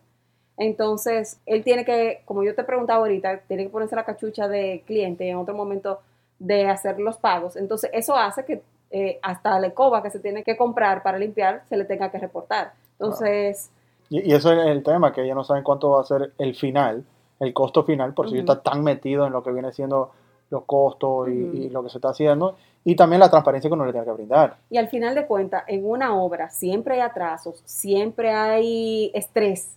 Entonces, 0.58 1.38
él 1.46 1.62
tiene 1.64 1.84
que, 1.84 2.22
como 2.24 2.42
yo 2.42 2.54
te 2.54 2.64
preguntaba 2.64 3.00
ahorita, 3.00 3.40
tiene 3.46 3.64
que 3.64 3.70
ponerse 3.70 3.96
la 3.96 4.04
cachucha 4.04 4.48
de 4.48 4.82
cliente 4.86 5.28
en 5.28 5.36
otro 5.36 5.54
momento 5.54 6.00
de 6.38 6.66
hacer 6.68 6.98
los 6.98 7.16
pagos. 7.18 7.56
Entonces, 7.56 7.90
eso 7.92 8.14
hace 8.16 8.44
que 8.44 8.62
eh, 8.90 9.18
hasta 9.22 9.58
la 9.58 9.66
ecoba 9.66 10.02
que 10.02 10.10
se 10.10 10.20
tiene 10.20 10.44
que 10.44 10.56
comprar 10.56 11.02
para 11.02 11.18
limpiar 11.18 11.64
se 11.68 11.76
le 11.76 11.84
tenga 11.84 12.10
que 12.10 12.18
reportar. 12.18 12.72
Entonces... 12.92 13.70
Y, 14.08 14.32
eso 14.32 14.52
es 14.52 14.66
el 14.66 14.84
tema, 14.84 15.12
que 15.12 15.26
ya 15.26 15.34
no 15.34 15.42
saben 15.42 15.64
cuánto 15.64 15.90
va 15.90 16.00
a 16.00 16.04
ser 16.04 16.32
el 16.38 16.54
final, 16.54 17.04
el 17.40 17.52
costo 17.52 17.82
final, 17.82 18.14
por 18.14 18.30
si 18.30 18.38
está 18.38 18.62
tan 18.62 18.84
metido 18.84 19.26
en 19.26 19.32
lo 19.32 19.42
que 19.42 19.50
viene 19.50 19.72
siendo 19.72 20.12
los 20.50 20.62
costos 20.62 21.28
y, 21.28 21.68
lo 21.70 21.82
que 21.82 21.90
se 21.90 21.98
está 21.98 22.10
haciendo, 22.10 22.56
y 22.84 22.94
también 22.94 23.18
la 23.18 23.28
transparencia 23.28 23.68
que 23.68 23.74
uno 23.74 23.84
le 23.84 23.90
tiene 23.90 24.06
que 24.06 24.12
brindar. 24.12 24.56
Y 24.70 24.78
al 24.78 24.88
final 24.88 25.16
de 25.16 25.26
cuentas, 25.26 25.64
en 25.66 25.84
una 25.84 26.16
obra 26.16 26.48
siempre 26.50 26.94
hay 26.94 27.00
atrasos, 27.00 27.60
siempre 27.64 28.30
hay 28.30 29.10
estrés, 29.12 29.76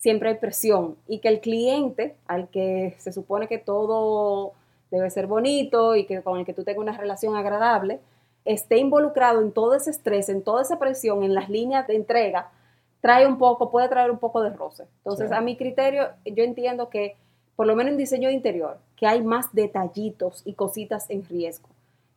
siempre 0.00 0.30
hay 0.30 0.34
presión, 0.36 0.96
y 1.06 1.18
que 1.20 1.28
el 1.28 1.40
cliente, 1.40 2.16
al 2.26 2.48
que 2.48 2.96
se 2.98 3.12
supone 3.12 3.46
que 3.46 3.58
todo 3.58 4.52
debe 4.90 5.08
ser 5.10 5.26
bonito 5.26 5.94
y 5.94 6.04
que 6.04 6.22
con 6.22 6.38
el 6.38 6.44
que 6.44 6.54
tú 6.54 6.64
tengas 6.64 6.82
una 6.82 6.96
relación 6.96 7.36
agradable, 7.36 8.00
esté 8.44 8.78
involucrado 8.78 9.40
en 9.40 9.52
todo 9.52 9.74
ese 9.74 9.90
estrés, 9.90 10.28
en 10.28 10.42
toda 10.42 10.62
esa 10.62 10.78
presión, 10.78 11.22
en 11.22 11.34
las 11.34 11.48
líneas 11.48 11.86
de 11.86 11.94
entrega, 11.94 12.50
trae 13.00 13.26
un 13.26 13.38
poco, 13.38 13.70
puede 13.70 13.88
traer 13.88 14.10
un 14.10 14.18
poco 14.18 14.42
de 14.42 14.50
roce. 14.50 14.84
Entonces, 14.98 15.30
a 15.32 15.40
mi 15.40 15.56
criterio, 15.56 16.08
yo 16.24 16.44
entiendo 16.44 16.88
que, 16.88 17.16
por 17.54 17.66
lo 17.66 17.76
menos 17.76 17.92
en 17.92 17.98
diseño 17.98 18.28
de 18.28 18.34
interior, 18.34 18.78
que 18.96 19.06
hay 19.06 19.22
más 19.22 19.52
detallitos 19.52 20.42
y 20.46 20.54
cositas 20.54 21.08
en 21.10 21.24
riesgo 21.26 21.68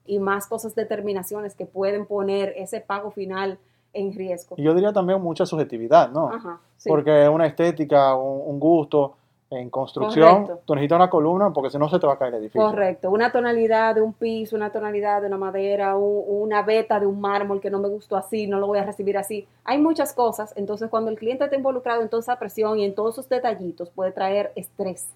y 0.06 0.20
más 0.20 0.48
cosas, 0.48 0.74
determinaciones 0.74 1.54
que 1.54 1.66
pueden 1.66 2.06
poner 2.06 2.54
ese 2.58 2.80
pago 2.82 3.12
final 3.12 3.60
en 3.94 4.14
riesgo. 4.14 4.56
Y 4.58 4.64
yo 4.64 4.74
diría 4.74 4.92
también 4.92 5.22
mucha 5.22 5.46
subjetividad, 5.46 6.10
¿no? 6.12 6.30
Ajá, 6.30 6.60
Porque 6.86 7.30
una 7.30 7.46
estética, 7.46 8.16
un 8.16 8.60
gusto, 8.60 9.16
en 9.58 9.70
construcción, 9.70 10.60
tú 10.66 10.74
necesitas 10.76 10.96
una 10.98 11.10
columna 11.10 11.52
porque 11.52 11.70
si 11.70 11.78
no 11.78 11.90
se 11.90 12.00
te 12.00 12.08
va 12.08 12.14
a 12.14 12.18
caer 12.18 12.34
el 12.34 12.42
edificio. 12.42 12.62
Correcto, 12.62 13.12
una 13.12 13.32
tonalidad 13.32 13.96
de 13.96 14.02
un 14.02 14.14
piso, 14.14 14.56
una 14.56 14.72
tonalidad 14.72 15.22
de 15.22 15.28
una 15.28 15.38
madera, 15.38 15.96
una 15.96 16.62
veta 16.64 17.00
de 17.00 17.06
un 17.06 17.22
mármol 17.22 17.62
que 17.62 17.70
no 17.70 17.80
me 17.80 17.88
gustó 17.88 18.16
así, 18.16 18.48
no 18.48 18.60
lo 18.60 18.68
voy 18.68 18.80
a 18.80 18.84
recibir 18.84 19.18
así. 19.18 19.48
Hay 19.64 19.78
muchas 19.78 20.14
cosas, 20.14 20.54
entonces 20.56 20.90
cuando 20.90 21.12
el 21.12 21.18
cliente 21.18 21.44
está 21.44 21.56
involucrado 21.56 22.02
en 22.02 22.10
toda 22.10 22.22
esa 22.22 22.40
presión 22.40 22.80
y 22.80 22.86
en 22.86 22.96
todos 22.96 23.16
esos 23.16 23.30
detallitos 23.30 23.90
puede 23.90 24.12
traer 24.12 24.52
estrés 24.56 25.10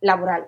laboral. 0.00 0.46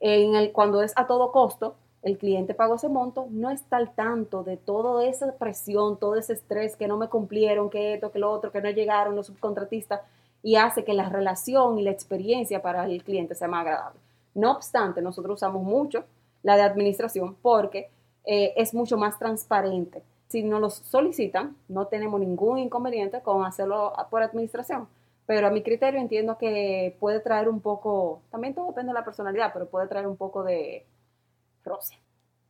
En 0.00 0.34
el, 0.34 0.52
cuando 0.52 0.82
es 0.82 0.92
a 0.96 1.06
todo 1.06 1.30
costo, 1.30 1.74
el 2.02 2.18
cliente 2.18 2.54
pagó 2.54 2.74
ese 2.74 2.88
monto, 2.88 3.28
no 3.30 3.50
está 3.50 3.76
al 3.76 3.94
tanto 3.94 4.42
de 4.42 4.56
toda 4.56 5.04
esa 5.06 5.32
presión, 5.36 5.98
todo 5.98 6.16
ese 6.16 6.32
estrés 6.32 6.76
que 6.76 6.88
no 6.88 6.96
me 6.96 7.08
cumplieron, 7.08 7.70
que 7.70 7.94
esto, 7.94 8.10
que 8.10 8.18
lo 8.18 8.30
otro, 8.30 8.50
que 8.50 8.60
no 8.60 8.70
llegaron 8.70 9.14
los 9.14 9.28
subcontratistas 9.28 10.00
y 10.42 10.56
hace 10.56 10.84
que 10.84 10.94
la 10.94 11.08
relación 11.08 11.78
y 11.78 11.82
la 11.82 11.92
experiencia 11.92 12.60
para 12.60 12.86
el 12.86 13.04
cliente 13.04 13.36
sea 13.36 13.46
más 13.46 13.60
agradable. 13.60 14.00
No 14.34 14.50
obstante, 14.50 15.00
nosotros 15.00 15.36
usamos 15.36 15.62
mucho 15.62 16.04
la 16.42 16.56
de 16.56 16.62
administración 16.62 17.36
porque 17.40 17.88
eh, 18.24 18.52
es 18.56 18.74
mucho 18.74 18.96
más 18.96 19.18
transparente. 19.18 20.02
Si 20.26 20.42
nos 20.42 20.60
lo 20.60 20.70
solicitan, 20.70 21.56
no 21.68 21.86
tenemos 21.86 22.18
ningún 22.18 22.58
inconveniente 22.58 23.20
con 23.20 23.44
hacerlo 23.44 23.92
por 24.10 24.22
administración. 24.22 24.88
Pero 25.26 25.46
a 25.46 25.50
mi 25.50 25.62
criterio 25.62 26.00
entiendo 26.00 26.36
que 26.36 26.96
puede 26.98 27.20
traer 27.20 27.48
un 27.48 27.60
poco, 27.60 28.22
también 28.30 28.54
todo 28.54 28.66
depende 28.66 28.90
de 28.90 28.94
la 28.94 29.04
personalidad, 29.04 29.52
pero 29.52 29.66
puede 29.66 29.86
traer 29.86 30.06
un 30.08 30.16
poco 30.16 30.42
de 30.42 30.84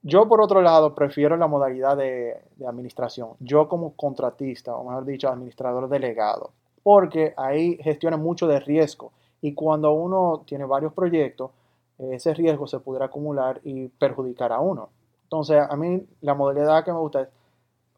Yo, 0.02 0.28
por 0.28 0.40
otro 0.40 0.62
lado, 0.62 0.94
prefiero 0.94 1.36
la 1.36 1.46
modalidad 1.46 1.96
de, 1.96 2.36
de, 2.56 2.66
administración. 2.66 3.30
Yo 3.38 3.68
como 3.68 3.94
contratista, 3.94 4.74
o 4.74 4.84
mejor 4.84 5.04
dicho, 5.04 5.28
administrador 5.28 5.88
delegado, 5.88 6.50
porque 6.82 7.34
ahí 7.36 7.78
gestiona 7.82 8.16
mucho 8.16 8.48
de 8.48 8.58
riesgo 8.58 9.12
y 9.40 9.54
cuando 9.54 9.92
uno 9.92 10.42
tiene 10.46 10.64
varios 10.64 10.92
proyectos, 10.92 11.50
ese 11.98 12.34
riesgo 12.34 12.66
se 12.66 12.80
pudiera 12.80 13.06
acumular 13.06 13.60
y 13.64 13.88
perjudicar 13.88 14.52
a 14.52 14.60
uno. 14.60 14.88
Entonces, 15.24 15.62
a 15.68 15.76
mí 15.76 16.04
la 16.20 16.34
modalidad 16.34 16.84
que 16.84 16.92
me 16.92 16.98
gusta 16.98 17.22
es 17.22 17.28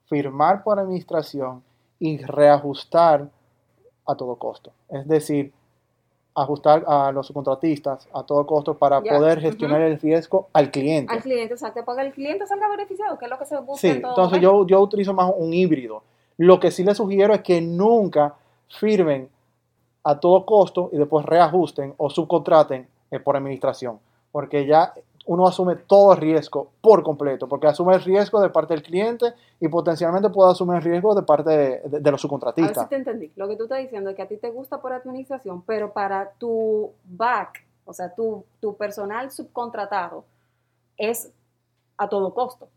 firmar 0.07 0.63
por 0.63 0.79
administración 0.79 1.63
y 1.99 2.19
reajustar 2.19 3.29
a 4.07 4.15
todo 4.15 4.37
costo. 4.37 4.73
Es 4.89 5.09
decir, 5.09 5.53
ajustar 6.35 6.85
a 6.87 7.13
los 7.13 7.27
subcontratistas 7.27 8.09
a 8.13 8.25
todo 8.25 8.45
costo 8.47 8.75
para 8.75 9.01
poder 9.01 9.41
gestionar 9.41 9.81
el 9.83 10.01
riesgo 10.01 10.49
al 10.53 10.71
cliente. 10.71 11.13
Al 11.13 11.23
cliente, 11.23 11.55
exacto, 11.55 11.85
para 11.85 12.03
que 12.03 12.09
el 12.09 12.15
cliente 12.15 12.47
salga 12.47 12.69
beneficiado, 12.69 13.17
que 13.19 13.27
es 13.27 13.31
lo 13.31 13.39
que 13.39 13.47
se 13.47 13.59
busca. 13.61 13.81
Sí, 13.81 13.89
entonces 13.89 14.41
yo, 14.41 14.67
yo 14.67 14.81
utilizo 14.81 15.15
más 15.15 15.33
un 15.37 15.53
híbrido. 15.53 16.03
Lo 16.37 16.59
que 16.59 16.73
sí 16.73 16.83
le 16.83 16.95
sugiero 16.95 17.35
es 17.35 17.43
que 17.43 17.61
nunca 17.61 18.35
firmen 18.69 19.29
a 20.03 20.19
todo 20.19 20.45
costo 20.45 20.91
y 20.93 20.99
después 20.99 21.25
reajusten 21.25 21.95
o 21.97 22.11
subcontraten 22.11 22.89
eh, 23.11 23.21
por 23.21 23.37
administración, 23.37 24.01
porque 24.33 24.67
ya 24.67 24.93
uno 25.27 25.47
asume 25.47 25.77
todo 25.77 26.13
el 26.13 26.19
riesgo 26.19 26.71
por 26.81 27.03
completo, 27.03 27.49
porque 27.49 27.67
asume 27.67 27.95
el 27.95 28.03
riesgo 28.03 28.41
de 28.41 28.51
parte 28.51 28.75
del 28.75 28.83
cliente 28.83 29.35
y 29.61 29.69
potencialmente 29.69 30.31
puede 30.31 30.53
asumir 30.53 30.77
el 30.77 30.83
riesgo 30.83 31.15
de 31.15 31.23
parte 31.23 31.81
de, 31.89 32.11
los 32.11 32.21
subcontratistas. 32.21 32.77
A 32.77 32.81
ver 32.81 32.87
si 32.87 32.91
te 32.91 32.97
entendí. 32.97 33.33
Lo 33.37 33.49
que 33.49 33.57
tú 33.57 33.65
estás 33.65 33.79
diciendo 33.79 34.11
es 34.11 34.17
que 34.17 34.23
a 34.23 34.29
ti 34.29 34.37
te 34.37 34.51
gusta 34.51 34.81
por 34.81 34.93
administración, 34.93 35.63
pero 35.63 35.93
para 35.93 36.33
tu 36.39 36.93
back, 37.05 37.65
o 37.85 37.93
sea, 37.93 38.15
tu, 38.15 38.45
tu 38.61 38.77
personal 38.77 39.31
subcontratado, 39.31 40.25
es 40.97 41.33
a 41.97 42.09
todo 42.09 42.35
costo. 42.35 42.69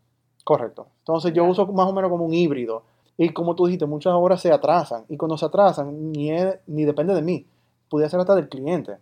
Correcto. 0.44 0.86
Entonces 1.00 1.32
yo 1.34 1.44
uso 1.44 1.66
más 1.66 1.88
o 1.88 1.92
menos 1.92 2.10
como 2.10 2.24
un 2.24 2.32
híbrido 2.32 2.82
y 3.16 3.30
como 3.30 3.54
tú 3.54 3.66
dijiste, 3.66 3.84
muchas 3.84 4.14
obras 4.14 4.40
se 4.40 4.52
atrasan. 4.52 5.04
Y 5.08 5.16
cuando 5.16 5.36
se 5.36 5.44
atrasan, 5.44 6.12
ni, 6.12 6.30
ni 6.66 6.84
depende 6.84 7.14
de 7.14 7.22
mí. 7.22 7.46
Puede 7.90 8.08
ser 8.08 8.20
hasta 8.20 8.34
del 8.34 8.48
cliente. 8.48 8.96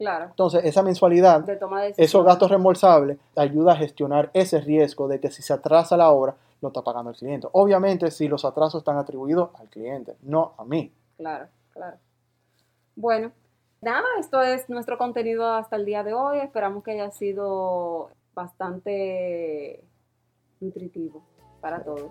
Claro. 0.00 0.24
Entonces, 0.30 0.64
esa 0.64 0.82
mensualidad, 0.82 1.40
De 1.40 1.56
toma 1.56 1.82
de 1.82 1.92
esos 1.94 2.24
gastos 2.24 2.48
reembolsables, 2.48 3.18
ayuda 3.36 3.74
a 3.74 3.76
gestionar 3.76 4.30
ese 4.32 4.58
riesgo 4.58 5.08
de 5.08 5.20
que 5.20 5.30
si 5.30 5.42
se 5.42 5.52
atrasa 5.52 5.94
la 5.94 6.10
obra, 6.10 6.36
lo 6.62 6.68
está 6.68 6.80
pagando 6.80 7.10
el 7.10 7.16
cliente. 7.16 7.46
Obviamente, 7.52 8.10
si 8.10 8.26
los 8.26 8.46
atrasos 8.46 8.80
están 8.80 8.96
atribuidos 8.96 9.50
al 9.60 9.68
cliente, 9.68 10.16
no 10.22 10.54
a 10.56 10.64
mí. 10.64 10.90
Claro, 11.18 11.48
claro. 11.74 11.98
Bueno, 12.96 13.30
nada, 13.82 14.06
esto 14.18 14.40
es 14.40 14.70
nuestro 14.70 14.96
contenido 14.96 15.46
hasta 15.52 15.76
el 15.76 15.84
día 15.84 16.02
de 16.02 16.14
hoy. 16.14 16.38
Esperamos 16.38 16.82
que 16.82 16.92
haya 16.92 17.10
sido 17.10 18.08
bastante 18.32 19.84
nutritivo 20.60 21.22
para 21.60 21.84
todos. 21.84 22.10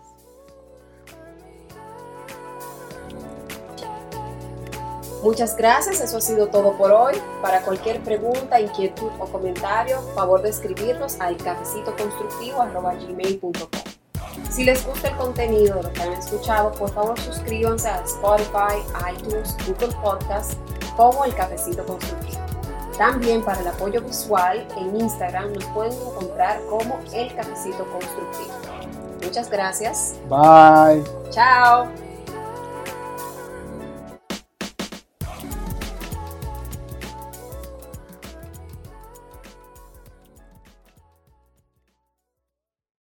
Muchas 5.24 5.58
gracias, 5.58 6.02
eso 6.02 6.18
ha 6.18 6.22
sido 6.22 6.48
todo 6.48 6.76
por 6.78 6.92
hoy. 6.92 7.14
Para 7.42 7.62
cualquier 7.62 8.02
pregunta, 8.02 8.60
inquietud 8.60 9.10
o 9.20 9.26
comentario, 9.26 10.02
favor 10.16 10.42
de 10.42 10.50
escribirnos 10.50 11.20
al 11.20 11.38
cafecitoconstructivo.gmail.com. 11.38 13.70
Si 14.50 14.64
les 14.64 14.84
gusta 14.86 15.10
el 15.10 15.18
contenido 15.18 15.76
de 15.76 15.84
lo 15.84 15.94
que 15.94 16.02
han 16.02 16.14
escuchado, 16.14 16.72
por 16.72 16.90
favor 16.92 17.20
suscríbanse 17.20 17.88
a 17.90 18.02
Spotify, 18.04 18.82
iTunes, 19.14 19.56
Google 19.68 19.94
Podcast 20.02 20.54
como 20.96 21.26
El 21.26 21.36
Cafecito 21.36 21.86
Constructivo. 21.86 22.40
También 22.98 23.44
para 23.44 23.60
el 23.62 23.68
apoyo 23.68 24.02
visual 24.02 24.68
en 24.78 25.00
Instagram 25.00 25.54
nos 25.54 25.66
pueden 25.66 25.94
encontrar 25.94 26.60
como 26.70 27.00
El 27.14 27.36
Cafecito 27.36 27.86
Constructivo. 27.92 28.50
Muchas 29.24 29.50
gracias. 29.50 30.16
Bye. 30.28 31.04
Chao. 31.30 32.09